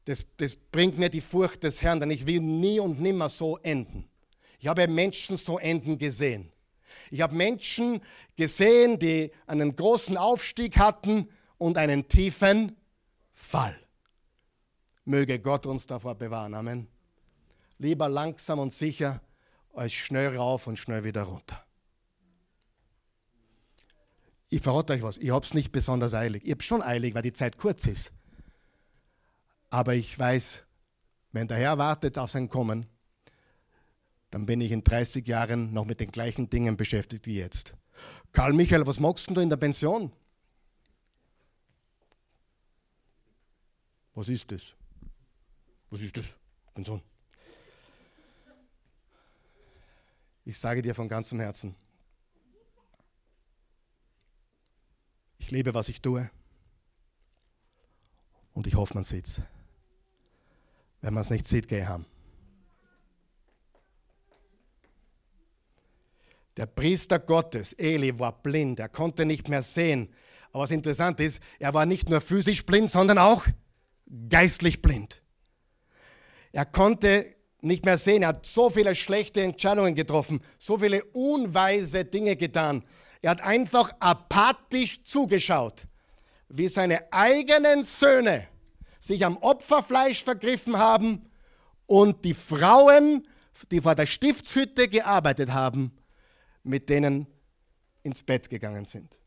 [0.05, 3.57] das, das bringt mir die Furcht des Herrn, denn ich will nie und nimmer so
[3.57, 4.07] enden.
[4.59, 6.49] Ich habe Menschen so enden gesehen.
[7.11, 7.99] Ich habe Menschen
[8.37, 12.77] gesehen, die einen großen Aufstieg hatten und einen tiefen
[13.35, 13.77] Fall.
[15.03, 16.55] Möge Gott uns davor bewahren.
[16.55, 16.87] Amen.
[17.77, 19.21] Lieber langsam und sicher
[19.73, 21.63] als schnell rauf und schnell wieder runter.
[24.49, 26.43] Ich verrate euch was, ich habe es nicht besonders eilig.
[26.45, 28.13] Ich habe schon eilig, weil die Zeit kurz ist.
[29.69, 30.63] Aber ich weiß,
[31.33, 32.87] wenn der Herr wartet auf sein Kommen,
[34.31, 37.75] dann bin ich in 30 Jahren noch mit den gleichen Dingen beschäftigt wie jetzt.
[38.31, 40.13] Karl Michael, was magst du in der Pension?
[44.15, 44.73] Was ist das?
[45.89, 46.25] Was ist das?
[46.73, 47.01] Pension.
[50.45, 51.75] Ich sage dir von ganzem Herzen,
[55.37, 56.29] ich liebe, was ich tue.
[58.53, 59.41] Und ich hoffe, man sieht es.
[61.01, 62.05] Wenn man es nicht sieht, gehe haben.
[66.57, 68.79] Der Priester Gottes, Eli, war blind.
[68.79, 70.13] Er konnte nicht mehr sehen.
[70.51, 73.45] Aber was interessant ist, er war nicht nur physisch blind, sondern auch
[74.29, 75.21] geistlich blind.
[76.51, 78.21] Er konnte nicht mehr sehen.
[78.21, 82.83] Er hat so viele schlechte Entscheidungen getroffen, so viele unweise Dinge getan.
[83.21, 85.87] Er hat einfach apathisch zugeschaut,
[86.47, 88.47] wie seine eigenen Söhne
[88.99, 91.29] sich am Opferfleisch vergriffen haben
[91.87, 93.23] und die Frauen,
[93.71, 95.91] die vor der Stiftshütte gearbeitet haben,
[96.63, 97.27] mit denen
[98.03, 99.17] ins Bett gegangen sind.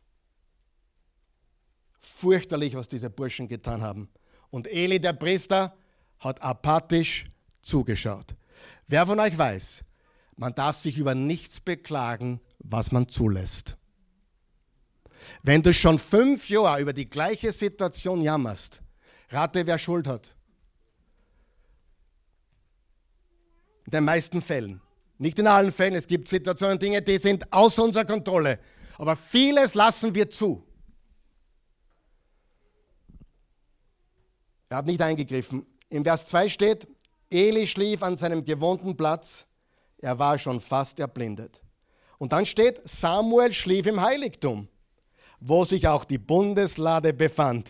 [1.98, 4.08] Fürchterlich, was diese Burschen getan haben.
[4.50, 5.74] Und Eli, der Priester,
[6.18, 7.24] hat apathisch
[7.62, 8.34] zugeschaut.
[8.86, 9.84] Wer von euch weiß,
[10.36, 13.76] man darf sich über nichts beklagen, was man zulässt.
[15.42, 18.80] Wenn du schon fünf Jahre über die gleiche Situation jammerst,
[19.30, 20.34] rate, wer Schuld hat.
[23.84, 24.80] In den meisten Fällen.
[25.18, 25.94] Nicht in allen Fällen.
[25.94, 28.58] Es gibt Situationen, Dinge, die sind außer unserer Kontrolle.
[28.96, 30.67] Aber vieles lassen wir zu.
[34.68, 35.66] Er hat nicht eingegriffen.
[35.88, 36.88] Im Vers 2 steht,
[37.30, 39.46] Eli schlief an seinem gewohnten Platz,
[39.98, 41.62] er war schon fast erblindet.
[42.18, 44.68] Und dann steht, Samuel schlief im Heiligtum,
[45.40, 47.68] wo sich auch die Bundeslade befand.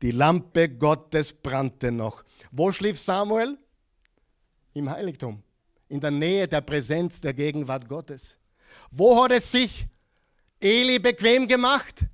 [0.00, 2.24] Die Lampe Gottes brannte noch.
[2.50, 3.58] Wo schlief Samuel?
[4.74, 5.42] Im Heiligtum,
[5.88, 8.38] in der Nähe der Präsenz der Gegenwart Gottes.
[8.90, 9.86] Wo hat es sich
[10.58, 12.06] Eli bequem gemacht?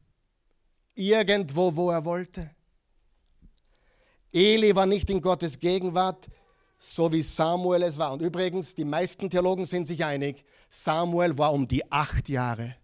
[0.94, 2.50] Irgendwo, wo er wollte.
[4.32, 6.26] Eli war nicht in Gottes Gegenwart,
[6.78, 8.12] so wie Samuel es war.
[8.12, 12.76] Und übrigens, die meisten Theologen sind sich einig, Samuel war um die acht Jahre.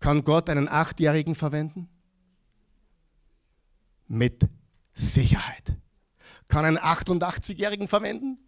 [0.00, 1.88] Kann Gott einen Achtjährigen verwenden?
[4.06, 4.46] Mit
[4.92, 5.76] Sicherheit.
[6.48, 8.38] Kann einen 88-Jährigen verwenden?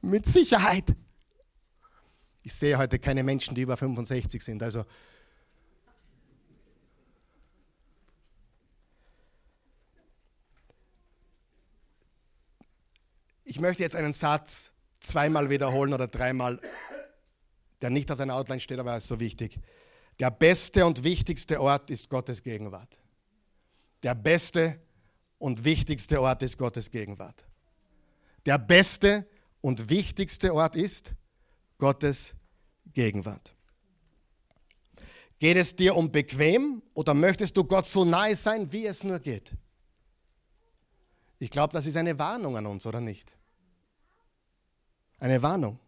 [0.00, 0.94] Mit Sicherheit.
[2.42, 4.62] Ich sehe heute keine Menschen, die über 65 sind.
[4.62, 4.84] Also
[13.54, 16.60] Ich möchte jetzt einen Satz zweimal wiederholen oder dreimal,
[17.80, 19.60] der nicht auf deiner Outline steht, aber er ist so wichtig.
[20.18, 22.98] Der beste und wichtigste Ort ist Gottes Gegenwart.
[24.02, 24.80] Der beste
[25.38, 27.44] und wichtigste Ort ist Gottes Gegenwart.
[28.44, 29.24] Der beste
[29.60, 31.14] und wichtigste Ort ist
[31.78, 32.34] Gottes
[32.92, 33.54] Gegenwart.
[35.38, 39.20] Geht es dir um bequem oder möchtest du Gott so nahe sein, wie es nur
[39.20, 39.52] geht?
[41.38, 43.36] Ich glaube, das ist eine Warnung an uns, oder nicht?
[45.18, 45.78] Eine Warnung.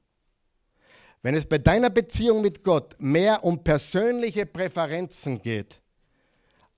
[1.22, 5.80] Wenn es bei deiner Beziehung mit Gott mehr um persönliche Präferenzen geht,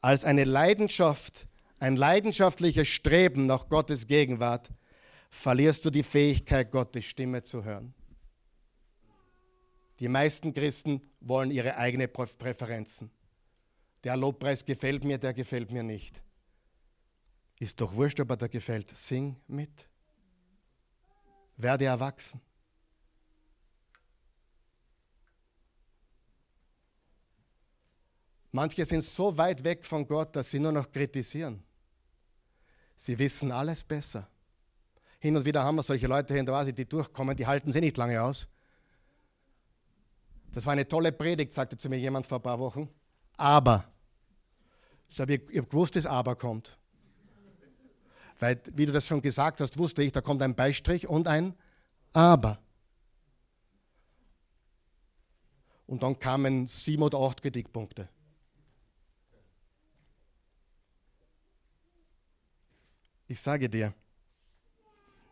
[0.01, 1.47] als eine Leidenschaft,
[1.81, 4.71] ein leidenschaftliches Streben nach Gottes Gegenwart,
[5.31, 7.95] verlierst du die Fähigkeit, Gottes Stimme zu hören.
[10.01, 13.11] Die meisten Christen wollen ihre eigenen Präferenzen.
[14.05, 16.23] Der Lobpreis gefällt mir, der gefällt mir nicht.
[17.59, 18.97] Ist doch wurscht, ob er dir gefällt.
[18.97, 19.89] Sing mit.
[21.59, 22.41] Werde erwachsen.
[28.53, 31.63] Manche sind so weit weg von Gott, dass sie nur noch kritisieren.
[32.97, 34.27] Sie wissen alles besser.
[35.21, 37.73] Hin und wieder haben wir solche Leute hier in der Oase, die durchkommen, die halten
[37.73, 38.49] sie nicht lange aus.
[40.53, 42.89] Das war eine tolle Predigt, sagte zu mir jemand vor ein paar Wochen.
[43.37, 43.85] Aber.
[45.09, 46.78] Ich habe hab gewusst, dass Aber kommt.
[48.39, 51.55] Weil, wie du das schon gesagt hast, wusste ich, da kommt ein Beistrich und ein
[52.13, 52.59] Aber.
[55.87, 58.09] Und dann kamen sieben oder acht Kritikpunkte.
[63.27, 63.93] Ich sage dir,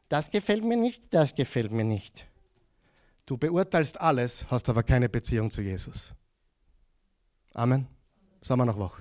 [0.09, 2.26] das gefällt mir nicht, das gefällt mir nicht.
[3.24, 6.12] Du beurteilst alles, hast aber keine Beziehung zu Jesus.
[7.52, 7.86] Amen.
[8.40, 9.00] Sagen wir noch wach.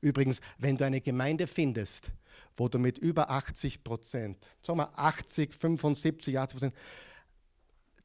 [0.00, 2.10] Übrigens, wenn du eine Gemeinde findest,
[2.56, 6.74] wo du mit über 80 Prozent, sagen wir 80, 75, 80 Prozent,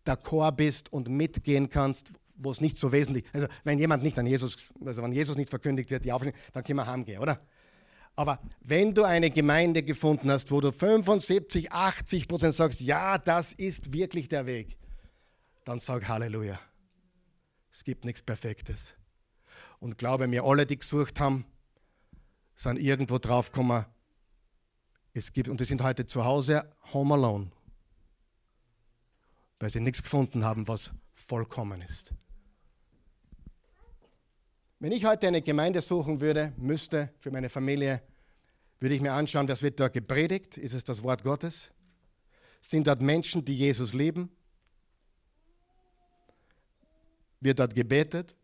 [0.06, 3.36] d'accord bist und mitgehen kannst, wo es nicht so wesentlich ist.
[3.36, 6.64] Also, wenn jemand nicht an Jesus, also wenn Jesus nicht verkündigt wird, die Aufnahme, dann
[6.64, 7.40] können wir heimgehen, oder?
[8.16, 13.54] Aber wenn du eine Gemeinde gefunden hast, wo du 75, 80 Prozent sagst, ja, das
[13.54, 14.78] ist wirklich der Weg,
[15.66, 16.60] dann sag Halleluja.
[17.72, 18.94] Es gibt nichts Perfektes.
[19.80, 21.46] Und glaube mir, alle, die gesucht haben,
[22.64, 23.86] sind irgendwo draufgekommen,
[25.14, 27.52] es gibt, und die sind heute zu Hause home alone,
[29.60, 32.14] weil sie nichts gefunden haben, was vollkommen ist.
[34.80, 38.02] Wenn ich heute eine Gemeinde suchen würde, müsste für meine Familie,
[38.80, 40.58] würde ich mir anschauen, was wird dort gepredigt?
[40.58, 41.70] Ist es das Wort Gottes?
[42.60, 44.30] Sind dort Menschen, die Jesus lieben?
[47.40, 48.36] Wird dort gebetet?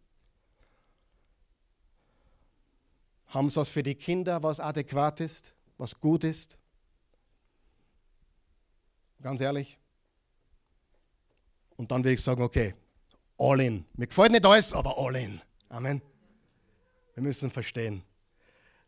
[3.30, 6.58] Haben sie was für die Kinder, was adäquat ist, was gut ist?
[9.22, 9.78] Ganz ehrlich.
[11.78, 12.74] Und dann würde ich sagen, okay,
[13.38, 13.86] all in.
[13.94, 15.42] Mir gefällt nicht alles, aber all in.
[15.70, 16.02] Amen.
[17.14, 18.04] Wir müssen verstehen.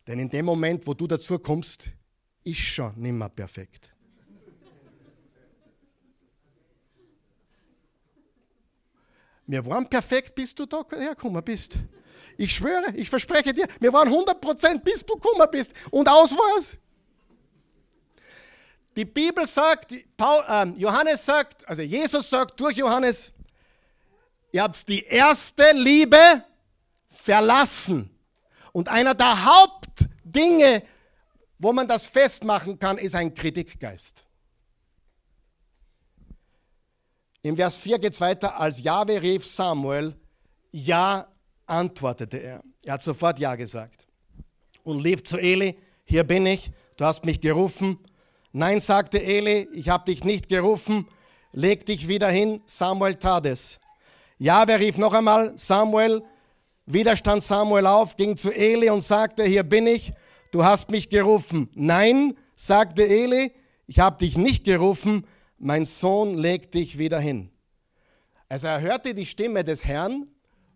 [0.07, 1.91] Denn in dem Moment, wo du dazu kommst,
[2.43, 3.93] ist schon nicht mehr perfekt.
[9.45, 11.77] Wir waren perfekt, bis du da hergekommen bist.
[12.37, 15.73] Ich schwöre, ich verspreche dir, wir waren 100% bis du gekommen bist.
[15.89, 16.77] Und aus war's.
[18.95, 23.31] Die Bibel sagt, Paul, äh, Johannes sagt, also Jesus sagt durch Johannes,
[24.51, 26.43] ihr habt die erste Liebe
[27.09, 28.09] verlassen.
[28.73, 30.83] Und einer der Hauptdinge,
[31.57, 34.23] wo man das festmachen kann, ist ein Kritikgeist.
[37.43, 40.15] Im Vers 4 geht es weiter, als Jahwe rief Samuel,
[40.71, 41.27] ja,
[41.65, 42.63] antwortete er.
[42.85, 44.07] Er hat sofort Ja gesagt.
[44.83, 47.99] Und lief zu Eli, hier bin ich, du hast mich gerufen.
[48.51, 51.07] Nein, sagte Eli, ich habe dich nicht gerufen,
[51.53, 52.61] leg dich wieder hin.
[52.65, 53.79] Samuel tat es.
[54.37, 56.23] Jahwe rief noch einmal, Samuel,
[56.85, 60.13] wieder stand Samuel auf, ging zu Eli und sagte, hier bin ich,
[60.51, 61.69] du hast mich gerufen.
[61.75, 63.51] Nein, sagte Eli,
[63.87, 67.51] ich habe dich nicht gerufen, mein Sohn leg dich wieder hin.
[68.49, 70.27] Also er hörte die Stimme des Herrn,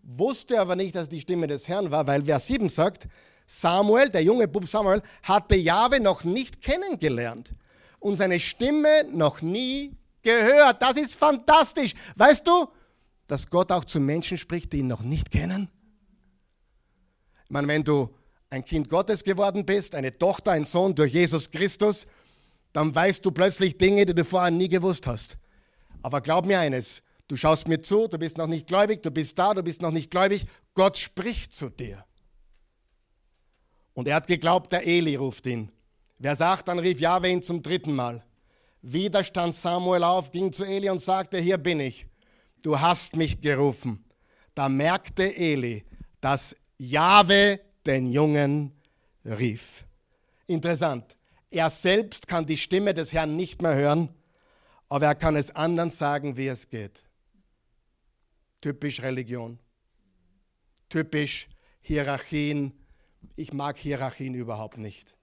[0.06, 3.08] wusste aber nicht, dass die Stimme des Herrn war, weil Vers 7 sagt,
[3.46, 7.54] Samuel, der junge Bub Samuel, hatte Jahwe noch nicht kennengelernt
[8.00, 10.82] und seine Stimme noch nie gehört.
[10.82, 11.94] Das ist fantastisch.
[12.16, 12.68] Weißt du,
[13.28, 15.70] dass Gott auch zu Menschen spricht, die ihn noch nicht kennen?
[17.46, 18.10] Ich meine, wenn du
[18.50, 22.08] ein Kind Gottes geworden bist, eine Tochter, ein Sohn durch Jesus Christus,
[22.74, 25.38] dann weißt du plötzlich Dinge, die du vorher nie gewusst hast.
[26.02, 29.38] Aber glaub mir eines, du schaust mir zu, du bist noch nicht gläubig, du bist
[29.38, 32.06] da, du bist noch nicht gläubig, Gott spricht zu dir.
[33.94, 35.72] Und er hat geglaubt, der Eli ruft ihn.
[36.20, 38.24] Wer sagt, dann rief Jahwe ihn zum dritten Mal.
[38.82, 42.06] Wieder stand Samuel auf, ging zu Eli und sagte, hier bin ich.
[42.62, 44.06] Du hast mich gerufen.
[44.54, 45.84] Da merkte Eli,
[46.22, 48.74] dass Jahwe den Jungen
[49.24, 49.86] rief.
[50.48, 51.16] Interessant.
[51.50, 54.10] Er selbst kann die Stimme des Herrn nicht mehr hören,
[54.90, 57.04] aber er kann es anderen sagen, wie es geht.
[58.66, 59.60] Typisch Religion.
[60.90, 61.48] Typisch
[61.82, 62.74] Hierarchien.
[63.36, 65.16] Ich mag Hierarchien überhaupt nicht.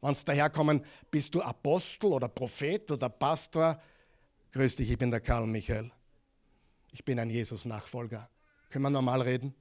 [0.00, 3.82] Wenn sie daherkommen, bist du Apostel oder Prophet oder Pastor?
[4.52, 5.90] Grüß dich, ich bin der Karl Michael.
[6.92, 8.30] Ich bin ein Jesus-Nachfolger.
[8.70, 9.56] Können wir normal reden?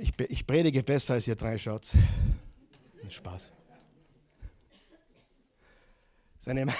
[0.00, 1.92] ich, ich predige besser als ihr drei schaut.
[3.08, 3.52] Spaß.
[6.48, 6.74] Ist eine,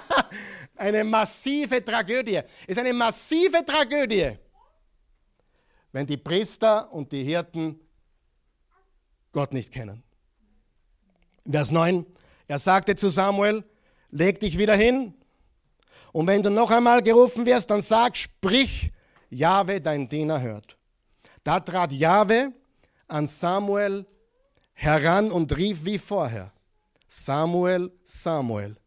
[0.76, 2.40] eine massive Tragödie.
[2.66, 4.38] Ist eine massive Tragödie,
[5.92, 7.78] wenn die Priester und die Hirten
[9.32, 10.02] Gott nicht kennen.
[11.46, 12.06] Vers 9.
[12.48, 13.62] Er sagte zu Samuel,
[14.10, 15.12] leg dich wieder hin.
[16.12, 18.90] Und wenn du noch einmal gerufen wirst, dann sag, sprich,
[19.28, 20.78] Jahwe, dein Diener hört.
[21.42, 22.52] Da trat Jahwe
[23.06, 24.06] an Samuel
[24.72, 26.52] heran und rief wie vorher,
[27.06, 28.78] Samuel, Samuel.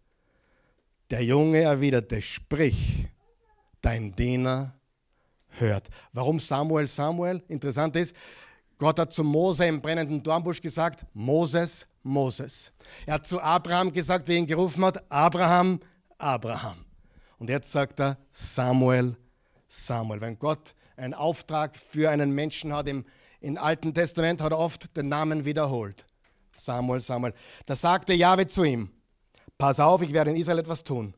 [1.09, 3.07] Der Junge erwiderte, sprich,
[3.81, 4.73] dein Diener
[5.47, 5.87] hört.
[6.11, 7.41] Warum Samuel, Samuel?
[7.47, 8.13] Interessant ist,
[8.77, 12.71] Gott hat zu Mose im brennenden Dornbusch gesagt, Moses, Moses.
[13.05, 15.79] Er hat zu Abraham gesagt, wie ihn gerufen hat, Abraham,
[16.17, 16.85] Abraham.
[17.39, 19.15] Und jetzt sagt er, Samuel,
[19.67, 20.21] Samuel.
[20.21, 23.05] Wenn Gott einen Auftrag für einen Menschen hat im,
[23.39, 26.05] Im Alten Testament hat er oft den Namen wiederholt.
[26.55, 27.33] Samuel, Samuel.
[27.65, 28.89] Da sagte Jahwe zu ihm,
[29.57, 31.13] pass auf, ich werde in Israel etwas tun,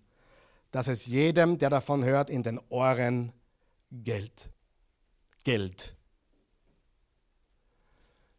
[0.71, 3.33] dass es jedem, der davon hört, in den Ohren
[3.91, 4.49] Geld.
[5.43, 5.95] Geld.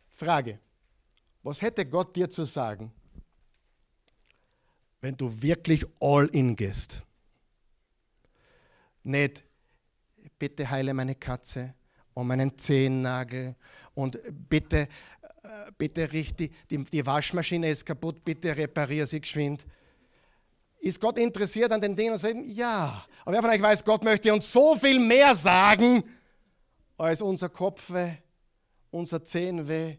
[0.09, 0.59] Frage,
[1.43, 2.93] was hätte Gott dir zu sagen,
[5.01, 7.03] wenn du wirklich all in gehst?
[9.03, 9.45] Nicht,
[10.39, 11.75] bitte heile meine Katze
[12.13, 13.57] und meinen Zehennagel
[13.95, 14.89] und bitte,
[15.43, 19.65] äh, bitte richtig, die, die Waschmaschine ist kaputt, bitte repariere sie geschwind.
[20.81, 23.05] Ist Gott interessiert an den Dingen und sagt, ja.
[23.23, 26.03] Aber wer von euch weiß, Gott möchte uns so viel mehr sagen,
[26.97, 28.15] als unser Kopfweh,
[28.91, 29.99] unser Zehenweh.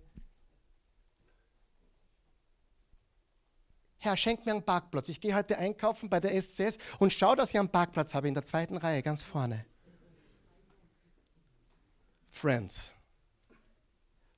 [3.99, 5.09] Herr, schenk mir einen Parkplatz.
[5.09, 8.33] Ich gehe heute einkaufen bei der SCS und schau, dass ich einen Parkplatz habe in
[8.33, 9.63] der zweiten Reihe, ganz vorne.
[12.31, 12.91] Friends,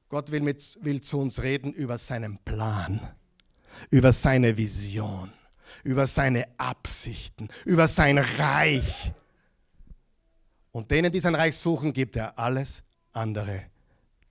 [0.10, 3.16] Gott will, mit, will zu uns reden über seinen Plan,
[3.89, 5.32] über seine Vision,
[5.84, 9.11] über seine Absichten, über sein Reich.
[10.71, 13.65] Und denen, die sein Reich suchen, gibt er alles andere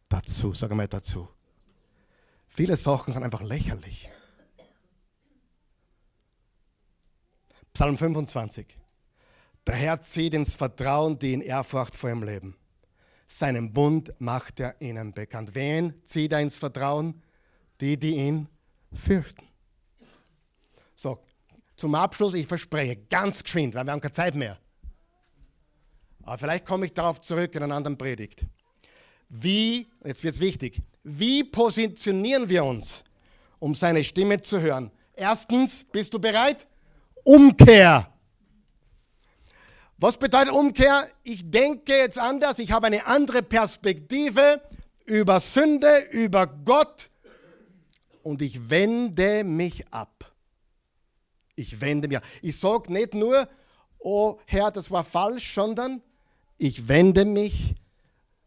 [0.09, 0.53] dazu.
[0.53, 1.28] Sag mal dazu.
[2.49, 4.11] Viele Sachen sind einfach lächerlich.
[7.72, 8.76] Psalm 25.
[9.66, 12.57] Der Herr zieht ins Vertrauen, die in Ehrfurcht vor ihm leben.
[13.26, 15.55] Seinen Bund macht er ihnen bekannt.
[15.55, 17.22] Wen zieht er ins Vertrauen?
[17.80, 18.49] Die, die ihn
[18.93, 19.47] fürchten.
[20.95, 21.22] So,
[21.83, 24.57] zum Abschluss, ich verspreche, ganz geschwind, weil wir haben keine Zeit mehr.
[26.22, 28.47] Aber vielleicht komme ich darauf zurück in einer anderen Predigt.
[29.28, 33.03] Wie, jetzt wird es wichtig, wie positionieren wir uns,
[33.59, 34.93] um seine Stimme zu hören?
[35.12, 36.68] Erstens, bist du bereit?
[37.24, 38.09] Umkehr.
[39.99, 41.09] Was bedeutet Umkehr?
[41.24, 44.62] Ich denke jetzt anders, ich habe eine andere Perspektive
[45.05, 47.11] über Sünde, über Gott
[48.22, 50.12] und ich wende mich ab.
[51.55, 52.19] Ich wende mich.
[52.41, 53.49] Ich sage nicht nur,
[53.99, 56.03] oh Herr, das war falsch, sondern
[56.59, 57.75] ich wende mich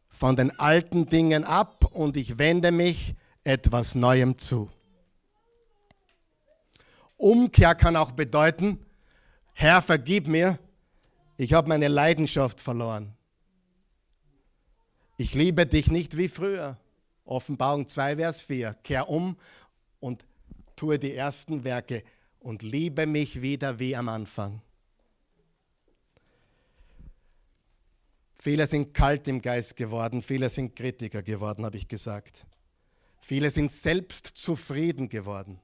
[0.10, 4.72] von den alten Dingen ab und ich wende mich etwas Neuem zu.
[7.18, 8.86] Umkehr kann auch bedeuten,
[9.54, 10.60] Herr, vergib mir,
[11.38, 13.14] ich habe meine Leidenschaft verloren.
[15.18, 16.78] Ich liebe dich nicht wie früher.
[17.24, 18.74] Offenbarung 2, Vers 4.
[18.84, 19.38] Kehr um
[20.00, 20.26] und
[20.76, 22.04] tue die ersten Werke
[22.46, 24.62] und liebe mich wieder wie am Anfang.
[28.36, 32.46] Viele sind kalt im Geist geworden, viele sind Kritiker geworden, habe ich gesagt.
[33.20, 35.60] Viele sind selbst zufrieden geworden.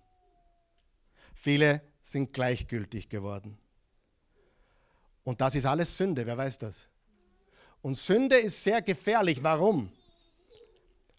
[1.36, 3.60] Viele sind gleichgültig geworden.
[5.24, 6.88] Und das ist alles Sünde, wer weiß das?
[7.84, 9.44] Und Sünde ist sehr gefährlich.
[9.44, 9.92] Warum?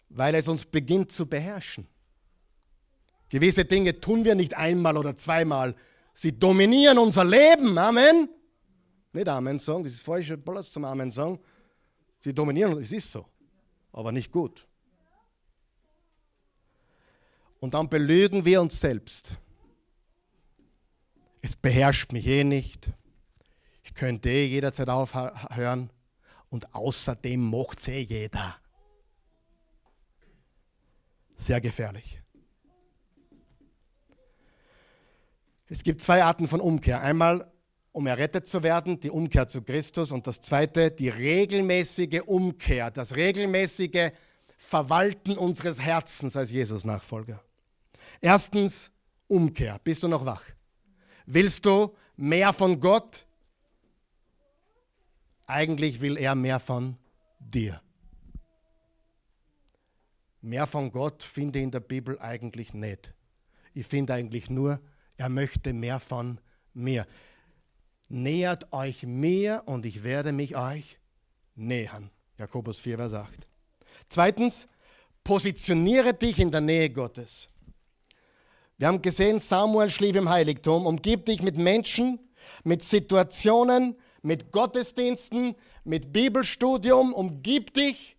[0.09, 1.87] Weil es uns beginnt zu beherrschen.
[3.33, 5.75] Gewisse Dinge tun wir nicht einmal oder zweimal.
[6.13, 7.75] Sie dominieren unser Leben.
[7.79, 8.29] Amen.
[9.11, 11.39] Nicht Amen sagen, das ist falscher Platz zum Amen sagen.
[12.19, 13.25] Sie dominieren, es ist so,
[13.91, 14.67] aber nicht gut.
[17.59, 19.35] Und dann belügen wir uns selbst.
[21.41, 22.87] Es beherrscht mich eh nicht.
[23.83, 25.89] Ich könnte eh jederzeit aufhören.
[26.51, 28.57] Und außerdem macht es eh jeder.
[31.35, 32.22] Sehr gefährlich.
[35.73, 37.01] Es gibt zwei Arten von Umkehr.
[37.01, 37.51] Einmal,
[37.93, 40.11] um errettet zu werden, die Umkehr zu Christus.
[40.11, 44.11] Und das zweite, die regelmäßige Umkehr, das regelmäßige
[44.55, 47.43] Verwalten unseres Herzens als Jesus-Nachfolger.
[48.21, 48.91] Erstens,
[49.27, 49.79] Umkehr.
[49.83, 50.43] Bist du noch wach?
[51.25, 53.25] Willst du mehr von Gott?
[55.47, 56.97] Eigentlich will er mehr von
[57.39, 57.81] dir.
[60.39, 63.11] Mehr von Gott finde ich in der Bibel eigentlich nicht.
[63.73, 64.79] Ich finde eigentlich nur,
[65.17, 66.39] er möchte mehr von
[66.73, 67.07] mir.
[68.09, 70.97] Nähert euch mir und ich werde mich euch
[71.55, 72.09] nähern.
[72.37, 73.47] Jakobus 4, Vers 8.
[74.09, 74.67] Zweitens,
[75.23, 77.49] positioniere dich in der Nähe Gottes.
[78.77, 80.85] Wir haben gesehen, Samuel schlief im Heiligtum.
[80.85, 82.19] Umgib dich mit Menschen,
[82.63, 87.13] mit Situationen, mit Gottesdiensten, mit Bibelstudium.
[87.13, 88.17] Umgib dich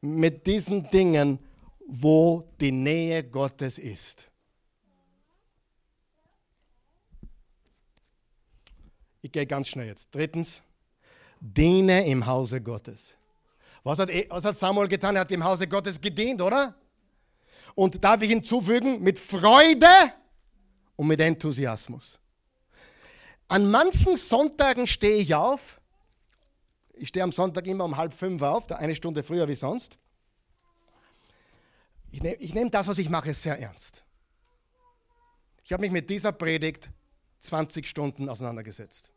[0.00, 1.38] mit diesen Dingen,
[1.86, 4.31] wo die Nähe Gottes ist.
[9.22, 10.08] Ich gehe ganz schnell jetzt.
[10.12, 10.60] Drittens,
[11.40, 13.14] diene im Hause Gottes.
[13.84, 15.16] Was hat, was hat Samuel getan?
[15.16, 16.74] Er hat im Hause Gottes gedient, oder?
[17.74, 19.86] Und darf ich hinzufügen, mit Freude
[20.96, 22.18] und mit Enthusiasmus.
[23.48, 25.80] An manchen Sonntagen stehe ich auf,
[26.94, 29.98] Ich stehe am Sonntag immer um halb fünf auf, eine Stunde früher wie sonst.
[32.10, 34.04] Ich nehme nehm das, was ich mache, sehr ernst.
[35.64, 36.90] Ich habe mich mit dieser Predigt
[37.42, 39.12] 20 Stunden auseinandergesetzt.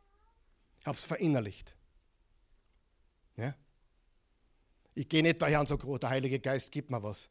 [0.80, 1.76] Ich habe es verinnerlicht.
[3.38, 3.56] Ja?
[4.96, 7.30] Ich gehe nicht daher und sage, der Heilige Geist gibt mir was.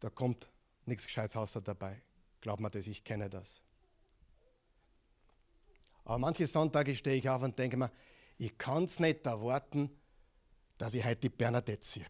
[0.00, 0.48] Da kommt
[0.86, 2.00] nichts Gescheites außer dabei.
[2.40, 3.60] Glaub mir das, ich kenne das.
[6.04, 7.92] Aber manche Sonntage stehe ich auf und denke mir,
[8.38, 9.90] ich kann es nicht erwarten,
[10.78, 12.06] dass ich heute die Bernadette sehe.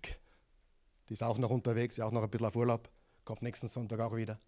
[1.08, 2.88] Die ist auch noch unterwegs, auch noch ein bisschen auf Urlaub,
[3.24, 4.38] kommt nächsten Sonntag auch wieder.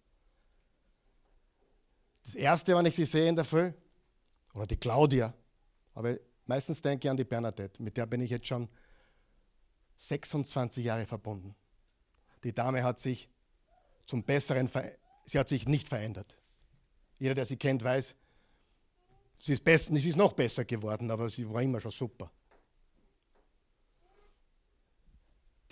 [2.23, 3.71] Das erste, wenn ich sie sehe in der Früh,
[4.53, 5.33] oder die Claudia,
[5.93, 8.69] aber meistens denke ich an die Bernadette, mit der bin ich jetzt schon
[9.97, 11.55] 26 Jahre verbunden.
[12.43, 13.29] Die Dame hat sich
[14.05, 14.69] zum Besseren,
[15.25, 16.37] sie hat sich nicht verändert.
[17.17, 18.15] Jeder, der sie kennt, weiß,
[19.39, 22.31] sie ist, besser, sie ist noch besser geworden, aber sie war immer schon super.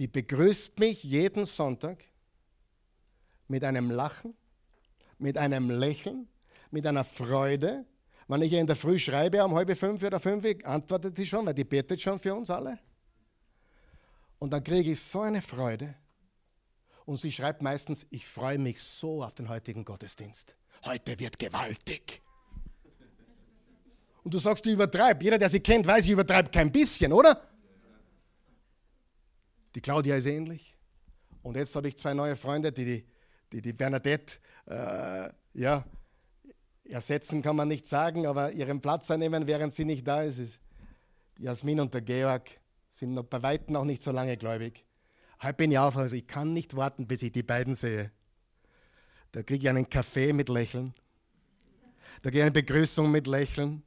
[0.02, 2.04] die begrüßt mich jeden Sonntag
[3.48, 4.34] mit einem Lachen,
[5.20, 6.28] mit einem Lächeln,
[6.72, 7.86] mit einer Freude.
[8.28, 11.46] Wenn ich ihr in der Früh schreibe, um halb fünf oder fünf, antwortet sie schon,
[11.46, 12.80] weil die betet schon für uns alle.
[14.40, 15.94] Und dann kriege ich so eine Freude.
[17.06, 20.56] Und sie schreibt meistens, ich freue mich so auf den heutigen Gottesdienst.
[20.86, 22.22] Heute wird gewaltig.
[24.24, 25.24] Und du sagst, ich übertreibe.
[25.24, 27.50] Jeder, der sie kennt, weiß, ich übertreibe kein bisschen, oder?
[29.76, 30.78] Die Claudia ist ähnlich.
[31.42, 33.06] Und jetzt habe ich zwei neue Freunde, die
[33.52, 34.34] die, die Bernadette
[34.68, 35.84] äh, ja,
[36.86, 40.40] ersetzen kann man nicht sagen, aber ihren Platz einnehmen, während sie nicht da ist.
[40.40, 40.60] ist
[41.38, 42.50] Jasmin und der Georg
[42.92, 44.86] sind noch bei weitem noch nicht so lange gläubig.
[45.42, 48.12] Heute bin ich auf, also ich kann nicht warten, bis ich die beiden sehe.
[49.32, 50.94] Da kriege ich einen Kaffee mit Lächeln.
[52.22, 53.84] Da gehe ich eine Begrüßung mit Lächeln.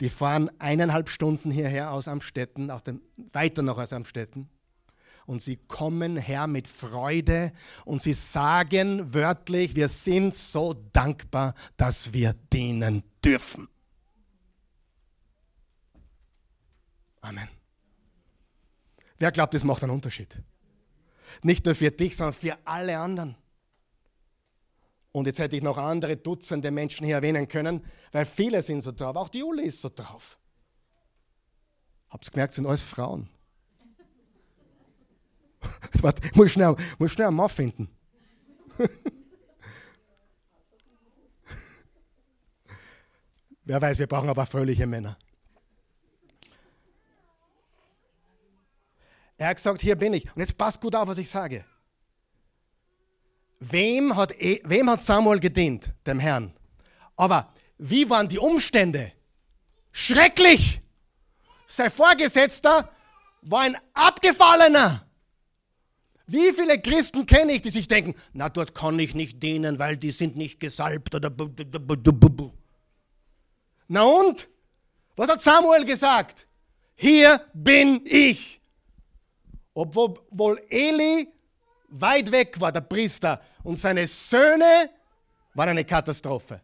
[0.00, 3.00] Die fahren eineinhalb Stunden hierher aus Amstetten, dem,
[3.32, 4.50] weiter noch aus Amstetten
[5.26, 7.52] und sie kommen her mit Freude
[7.84, 13.68] und sie sagen wörtlich, wir sind so dankbar, dass wir dienen dürfen.
[17.20, 17.48] Amen.
[19.18, 20.42] Wer glaubt, das macht einen Unterschied?
[21.42, 23.36] Nicht nur für dich, sondern für alle anderen.
[25.12, 28.92] Und jetzt hätte ich noch andere Dutzende Menschen hier erwähnen können, weil viele sind so
[28.92, 29.14] drauf.
[29.16, 30.38] Auch die Uli ist so drauf.
[32.08, 33.28] Hab's gemerkt, sind alles Frauen.
[36.02, 37.88] Warte, ich muss schnell, muss schnell einen Mann finden.
[43.64, 45.16] Wer weiß, wir brauchen aber fröhliche Männer.
[49.38, 50.24] Er hat gesagt, hier bin ich.
[50.34, 51.64] Und jetzt passt gut auf, was ich sage.
[53.60, 55.92] Wem hat, e, wem hat Samuel gedient?
[56.06, 56.52] Dem Herrn.
[57.16, 59.12] Aber wie waren die Umstände?
[59.92, 60.80] Schrecklich!
[61.66, 62.90] Sein Vorgesetzter
[63.42, 65.06] war ein Abgefallener.
[66.26, 69.96] Wie viele Christen kenne ich, die sich denken, na dort kann ich nicht dienen, weil
[69.96, 71.30] die sind nicht gesalbt oder
[73.88, 74.48] Na und?
[75.16, 76.46] Was hat Samuel gesagt?
[76.94, 78.60] Hier bin ich.
[79.74, 81.28] Obwohl Eli
[81.88, 84.90] weit weg war, der Priester, und seine Söhne
[85.54, 86.60] waren eine Katastrophe.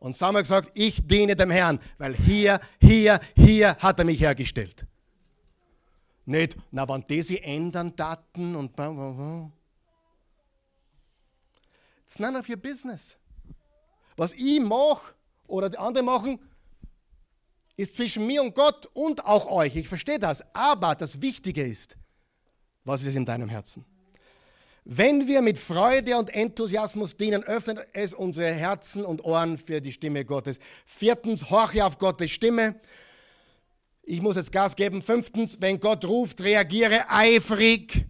[0.00, 4.86] Und Samuel gesagt, ich diene dem Herrn, weil hier, hier, hier hat er mich hergestellt.
[6.26, 8.72] Nicht, na, wenn die sich ändern, Daten und.
[12.04, 13.16] It's none of your business.
[14.16, 15.14] Was ich mache
[15.46, 16.40] oder die anderen machen,
[17.76, 19.76] ist zwischen mir und Gott und auch euch.
[19.76, 20.42] Ich verstehe das.
[20.54, 21.96] Aber das Wichtige ist,
[22.84, 23.84] was ist in deinem Herzen?
[24.84, 29.92] Wenn wir mit Freude und Enthusiasmus dienen, öffnet es unsere Herzen und Ohren für die
[29.92, 30.58] Stimme Gottes.
[30.86, 32.80] Viertens, horche auf Gottes Stimme
[34.08, 35.02] ich muss jetzt Gas geben.
[35.02, 38.06] Fünftens, wenn Gott ruft, reagiere eifrig.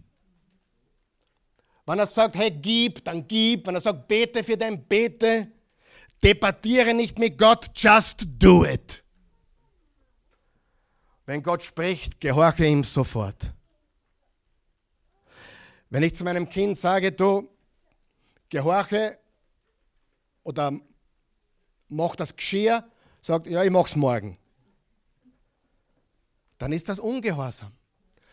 [1.86, 3.66] Wenn er sagt, hey, gib, dann gib.
[3.66, 5.50] Wenn er sagt, bete für dein Bete.
[6.22, 9.02] Debattiere nicht mit Gott, just do it.
[11.24, 13.52] Wenn Gott spricht, gehorche ihm sofort.
[15.88, 17.48] Wenn ich zu meinem Kind sage, du,
[18.50, 19.18] gehorche
[20.44, 20.78] oder
[21.88, 22.84] mach das Geschirr,
[23.22, 24.36] sagt, ja, ich mach's morgen
[26.58, 27.72] dann ist das Ungehorsam.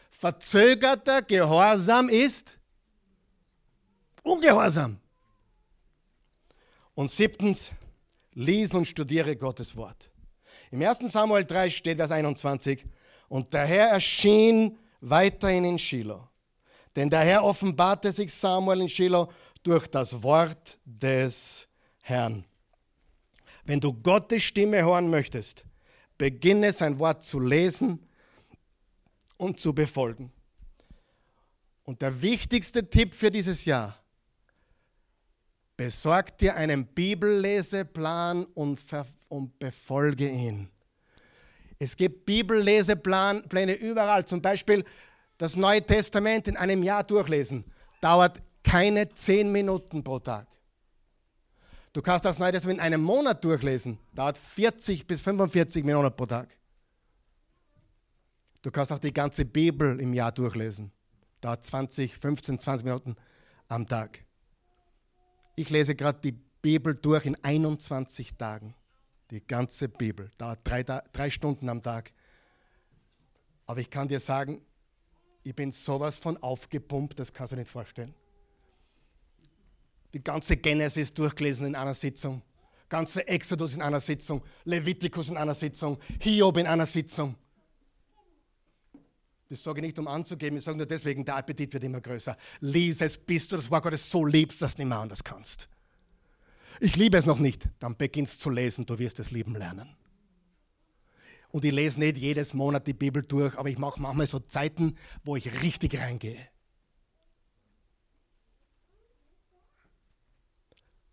[0.10, 2.58] Verzögerter Gehorsam ist
[4.24, 4.98] Ungehorsam.
[6.96, 7.72] Und siebtens,
[8.34, 10.10] lies und studiere Gottes Wort.
[10.72, 11.00] Im 1.
[11.12, 12.86] Samuel 3 steht Vers 21,
[13.28, 16.28] und der Herr erschien weiterhin in Shiloh.
[16.96, 19.30] Denn der Herr offenbarte sich Samuel in Shiloh
[19.64, 21.68] durch das Wort des
[22.02, 22.46] Herrn.
[23.66, 25.66] Wenn du Gottes Stimme hören möchtest,
[26.18, 28.08] beginne sein Wort zu lesen
[29.44, 30.32] und zu befolgen.
[31.84, 34.00] Und der wichtigste Tipp für dieses Jahr,
[35.76, 38.80] besorg dir einen Bibelleseplan und,
[39.28, 40.70] und befolge ihn.
[41.78, 44.86] Es gibt Bibellesepläne überall, zum Beispiel
[45.38, 47.66] das Neue Testament in einem Jahr durchlesen.
[48.00, 50.48] Dauert keine zehn Minuten pro Tag.
[51.92, 54.00] Du kannst das Neue Testament in einem Monat durchlesen.
[54.14, 56.48] Dauert 40 bis 45 Minuten pro Tag.
[58.64, 60.92] Du kannst auch die ganze Bibel im Jahr durchlesen.
[61.42, 63.16] Dauert 20, 15, 20 Minuten
[63.68, 64.24] am Tag.
[65.56, 68.74] Ich lese gerade die Bibel durch in 21 Tagen.
[69.32, 70.32] Die ganze Bibel.
[70.38, 72.14] Dauert drei, drei Stunden am Tag.
[73.66, 74.62] Aber ich kann dir sagen,
[75.44, 78.14] ich bin sowas von aufgepumpt, das kannst du nicht vorstellen.
[80.14, 82.42] Die ganze Genesis durchgelesen in einer Sitzung.
[82.88, 84.42] Ganze Exodus in einer Sitzung.
[84.64, 85.98] Levitikus in einer Sitzung.
[86.22, 87.36] Hiob in einer Sitzung.
[89.50, 92.38] Das sage ich nicht, um anzugeben, ich sage nur deswegen, der Appetit wird immer größer.
[92.62, 95.70] Lies es, bis du das Wort Gottes so liebst, dass du nicht mehr anders kannst.
[96.80, 99.96] Ich liebe es noch nicht, dann beginnst zu lesen, du wirst es lieben lernen.
[101.52, 104.98] Und ich lese nicht jedes Monat die Bibel durch, aber ich mache manchmal so Zeiten,
[105.24, 106.48] wo ich richtig reingehe.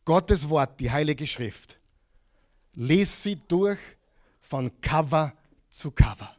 [0.07, 1.79] Gottes Wort, die Heilige Schrift,
[2.73, 3.79] lies sie durch
[4.41, 5.35] von Cover
[5.69, 6.35] zu Cover.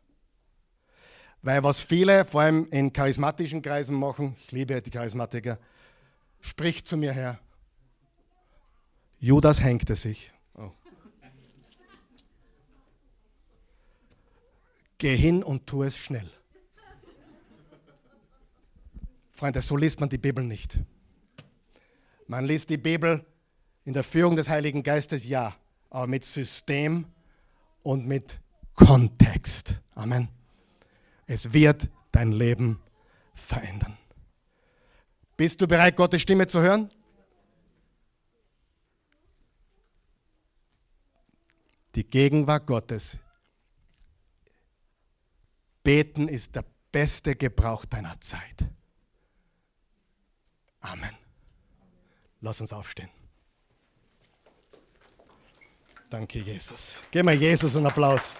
[1.43, 5.57] Weil was viele, vor allem in charismatischen Kreisen machen, ich liebe die Charismatiker,
[6.39, 7.39] spricht zu mir her.
[9.19, 10.31] Judas hängte sich.
[10.55, 10.71] Oh.
[14.97, 16.29] Geh hin und tu es schnell.
[19.31, 20.77] Freunde, so liest man die Bibel nicht.
[22.27, 23.25] Man liest die Bibel
[23.83, 25.55] in der Führung des Heiligen Geistes, ja,
[25.89, 27.05] aber mit System
[27.81, 28.39] und mit
[28.75, 29.79] Kontext.
[29.95, 30.29] Amen.
[31.27, 32.81] Es wird dein Leben
[33.33, 33.97] verändern.
[35.37, 36.89] Bist du bereit, Gottes Stimme zu hören?
[41.95, 43.17] Die Gegenwart Gottes.
[45.83, 48.65] Beten ist der beste Gebrauch deiner Zeit.
[50.81, 51.15] Amen.
[52.41, 53.09] Lass uns aufstehen.
[56.09, 57.01] Danke, Jesus.
[57.09, 58.33] Gib mal Jesus einen Applaus.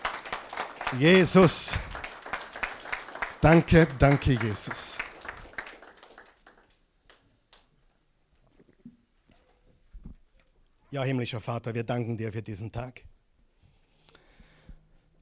[0.98, 1.72] Jesus.
[3.42, 5.00] Danke, danke, Jesus.
[10.92, 13.02] Ja, himmlischer Vater, wir danken dir für diesen Tag.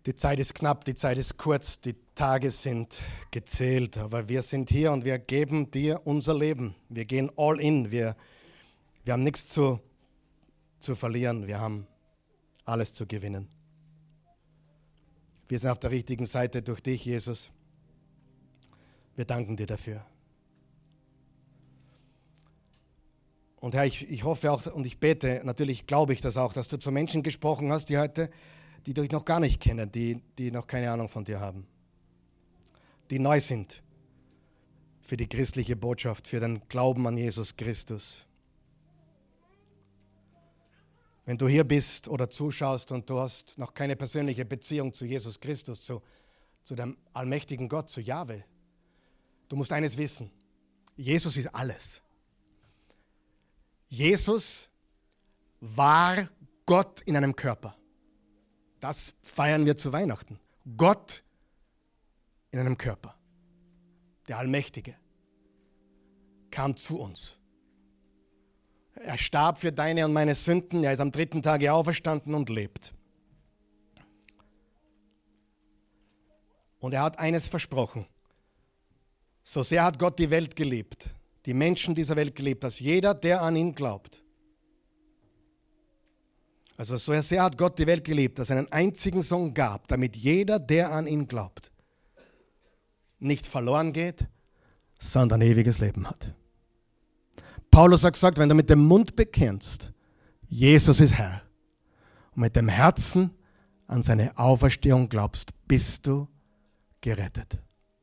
[0.06, 3.00] Die Zeit ist knapp, die Zeit ist kurz, die Tage sind
[3.32, 6.76] gezählt, aber wir sind hier und wir geben dir unser Leben.
[6.90, 8.18] Wir gehen all in, wir,
[9.06, 9.80] wir haben nichts zu,
[10.80, 11.88] zu verlieren, wir haben
[12.66, 13.48] alles zu gewinnen.
[15.48, 17.54] Wir sind auf der richtigen Seite durch dich, Jesus.
[19.20, 20.06] Wir danken dir dafür.
[23.58, 26.70] Und Herr, ich, ich hoffe auch und ich bete, natürlich glaube ich das auch, dass
[26.70, 28.30] du zu Menschen gesprochen hast, die heute,
[28.86, 31.68] die dich noch gar nicht kennen, die, die noch keine Ahnung von dir haben,
[33.10, 33.84] die neu sind
[35.02, 38.26] für die christliche Botschaft, für den Glauben an Jesus Christus.
[41.26, 45.42] Wenn du hier bist oder zuschaust und du hast noch keine persönliche Beziehung zu Jesus
[45.42, 46.02] Christus, zu,
[46.64, 48.46] zu dem allmächtigen Gott, zu Jahwe,
[49.50, 50.32] du musst eines wissen.
[50.96, 52.02] Jesus ist alles.
[53.88, 54.70] Jesus
[55.60, 56.30] war
[56.66, 57.76] Gott in einem Körper.
[58.80, 60.40] Das feiern wir zu Weihnachten.
[60.78, 61.24] Gott
[62.52, 63.16] in einem Körper.
[64.28, 64.96] Der Allmächtige
[66.52, 67.38] kam zu uns.
[68.96, 70.84] Er starb für deine und meine Sünden.
[70.84, 72.94] Er ist am dritten Tage auferstanden und lebt.
[76.80, 78.06] Und er hat eines versprochen.
[79.52, 81.10] So sehr hat Gott die Welt geliebt,
[81.44, 84.24] die Menschen dieser Welt geliebt, dass jeder, der an ihn glaubt,
[86.78, 90.16] also so sehr hat Gott die Welt geliebt, dass er einen einzigen Sohn gab, damit
[90.16, 91.72] jeder, der an ihn glaubt,
[93.18, 94.28] nicht verloren geht,
[95.00, 96.32] sondern ewiges Leben hat.
[97.72, 99.92] Paulus hat gesagt, wenn du mit dem Mund bekennst,
[100.48, 101.42] Jesus ist Herr,
[102.36, 103.32] und mit dem Herzen
[103.88, 106.28] an seine Auferstehung glaubst, bist du
[107.02, 107.58] gerettet,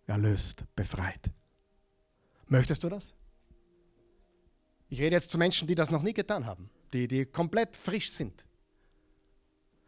[0.07, 1.31] erlöst, befreit.
[2.47, 3.15] Möchtest du das?
[4.89, 8.11] Ich rede jetzt zu Menschen, die das noch nie getan haben, die, die komplett frisch
[8.13, 8.47] sind.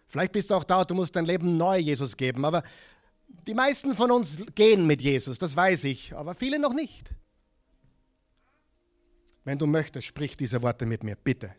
[0.09, 2.63] Vielleicht bist du auch da, du musst dein Leben neu Jesus geben, aber
[3.47, 7.15] die meisten von uns gehen mit Jesus, das weiß ich, aber viele noch nicht.
[9.45, 11.55] Wenn du möchtest, sprich diese Worte mit mir, bitte.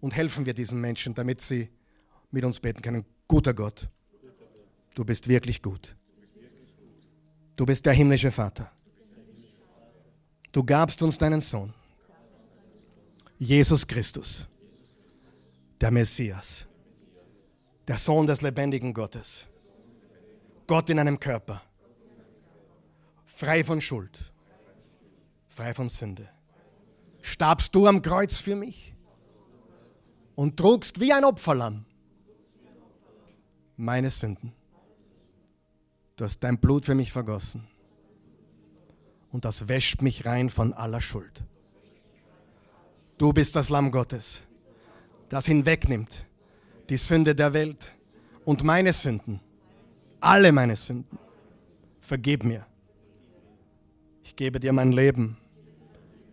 [0.00, 1.70] Und helfen wir diesen Menschen, damit sie
[2.30, 3.04] mit uns beten können.
[3.28, 3.88] Guter Gott,
[4.94, 5.96] Du bist wirklich gut.
[7.56, 8.70] Du bist der himmlische Vater.
[10.52, 11.72] Du gabst uns deinen Sohn,
[13.38, 14.48] Jesus Christus,
[15.80, 16.66] der Messias,
[17.88, 19.46] der Sohn des lebendigen Gottes,
[20.66, 21.60] Gott in einem Körper,
[23.24, 24.32] frei von Schuld,
[25.48, 26.28] frei von Sünde.
[27.20, 28.94] Starbst du am Kreuz für mich
[30.36, 31.84] und trugst wie ein Opferlamm
[33.76, 34.52] meine Sünden.
[36.16, 37.66] Du hast dein Blut für mich vergossen.
[39.32, 41.42] Und das wäscht mich rein von aller Schuld.
[43.18, 44.42] Du bist das Lamm Gottes,
[45.28, 46.24] das hinwegnimmt
[46.88, 47.90] die Sünde der Welt
[48.44, 49.40] und meine Sünden,
[50.20, 51.18] alle meine Sünden.
[52.00, 52.66] Vergib mir.
[54.22, 55.38] Ich gebe dir mein Leben.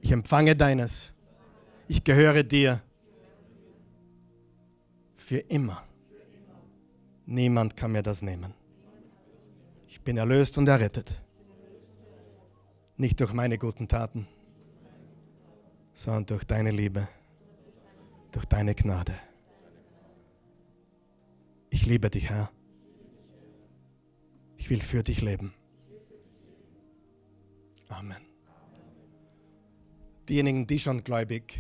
[0.01, 1.13] Ich empfange deines.
[1.87, 2.81] Ich gehöre dir
[5.15, 5.83] für immer.
[7.25, 8.53] Niemand kann mir das nehmen.
[10.01, 11.21] Ich bin erlöst und errettet.
[12.97, 14.25] Nicht durch meine guten Taten,
[15.93, 17.07] sondern durch deine Liebe,
[18.31, 19.13] durch deine Gnade.
[21.69, 22.49] Ich liebe dich, Herr.
[24.57, 25.53] Ich will für dich leben.
[27.87, 28.25] Amen.
[30.27, 31.59] Diejenigen, die schon gläubig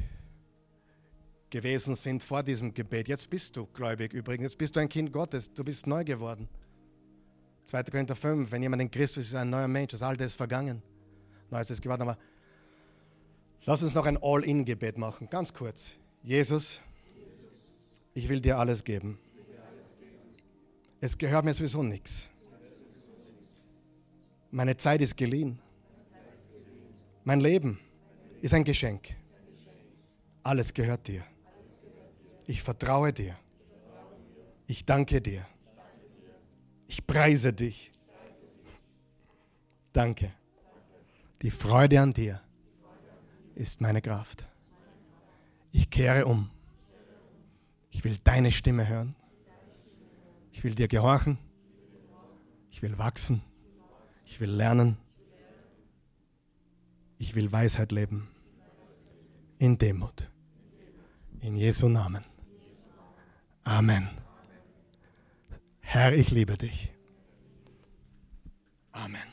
[1.51, 5.13] gewesen sind vor diesem Gebet, jetzt bist du gläubig übrigens, jetzt bist du ein Kind
[5.13, 6.49] Gottes, du bist neu geworden.
[7.65, 7.83] 2.
[7.83, 10.81] Korinther 5, wenn jemand in Christus ist, ein neuer Mensch, das Alte ist vergangen,
[11.49, 12.03] Neues ist geworden.
[12.03, 12.17] Aber
[13.65, 15.97] lass uns noch ein All-In-Gebet machen, ganz kurz.
[16.23, 16.81] Jesus,
[18.13, 19.19] ich will dir alles geben.
[20.99, 22.29] Es gehört mir sowieso nichts.
[24.51, 25.59] Meine Zeit ist geliehen.
[27.23, 27.79] Mein Leben
[28.41, 29.15] ist ein Geschenk.
[30.43, 31.23] Alles gehört dir.
[32.47, 33.37] Ich vertraue dir.
[34.67, 35.45] Ich danke dir.
[36.91, 37.89] Ich preise dich.
[39.93, 40.33] Danke.
[41.41, 42.41] Die Freude an dir
[43.55, 44.45] ist meine Kraft.
[45.71, 46.49] Ich kehre um.
[47.91, 49.15] Ich will deine Stimme hören.
[50.51, 51.37] Ich will dir gehorchen.
[52.71, 53.41] Ich will wachsen.
[54.25, 54.97] Ich will lernen.
[57.19, 58.27] Ich will Weisheit leben.
[59.59, 60.29] In Demut.
[61.39, 62.25] In Jesu Namen.
[63.63, 64.09] Amen.
[65.93, 66.89] Herr, ich liebe dich.
[68.93, 69.30] Amen.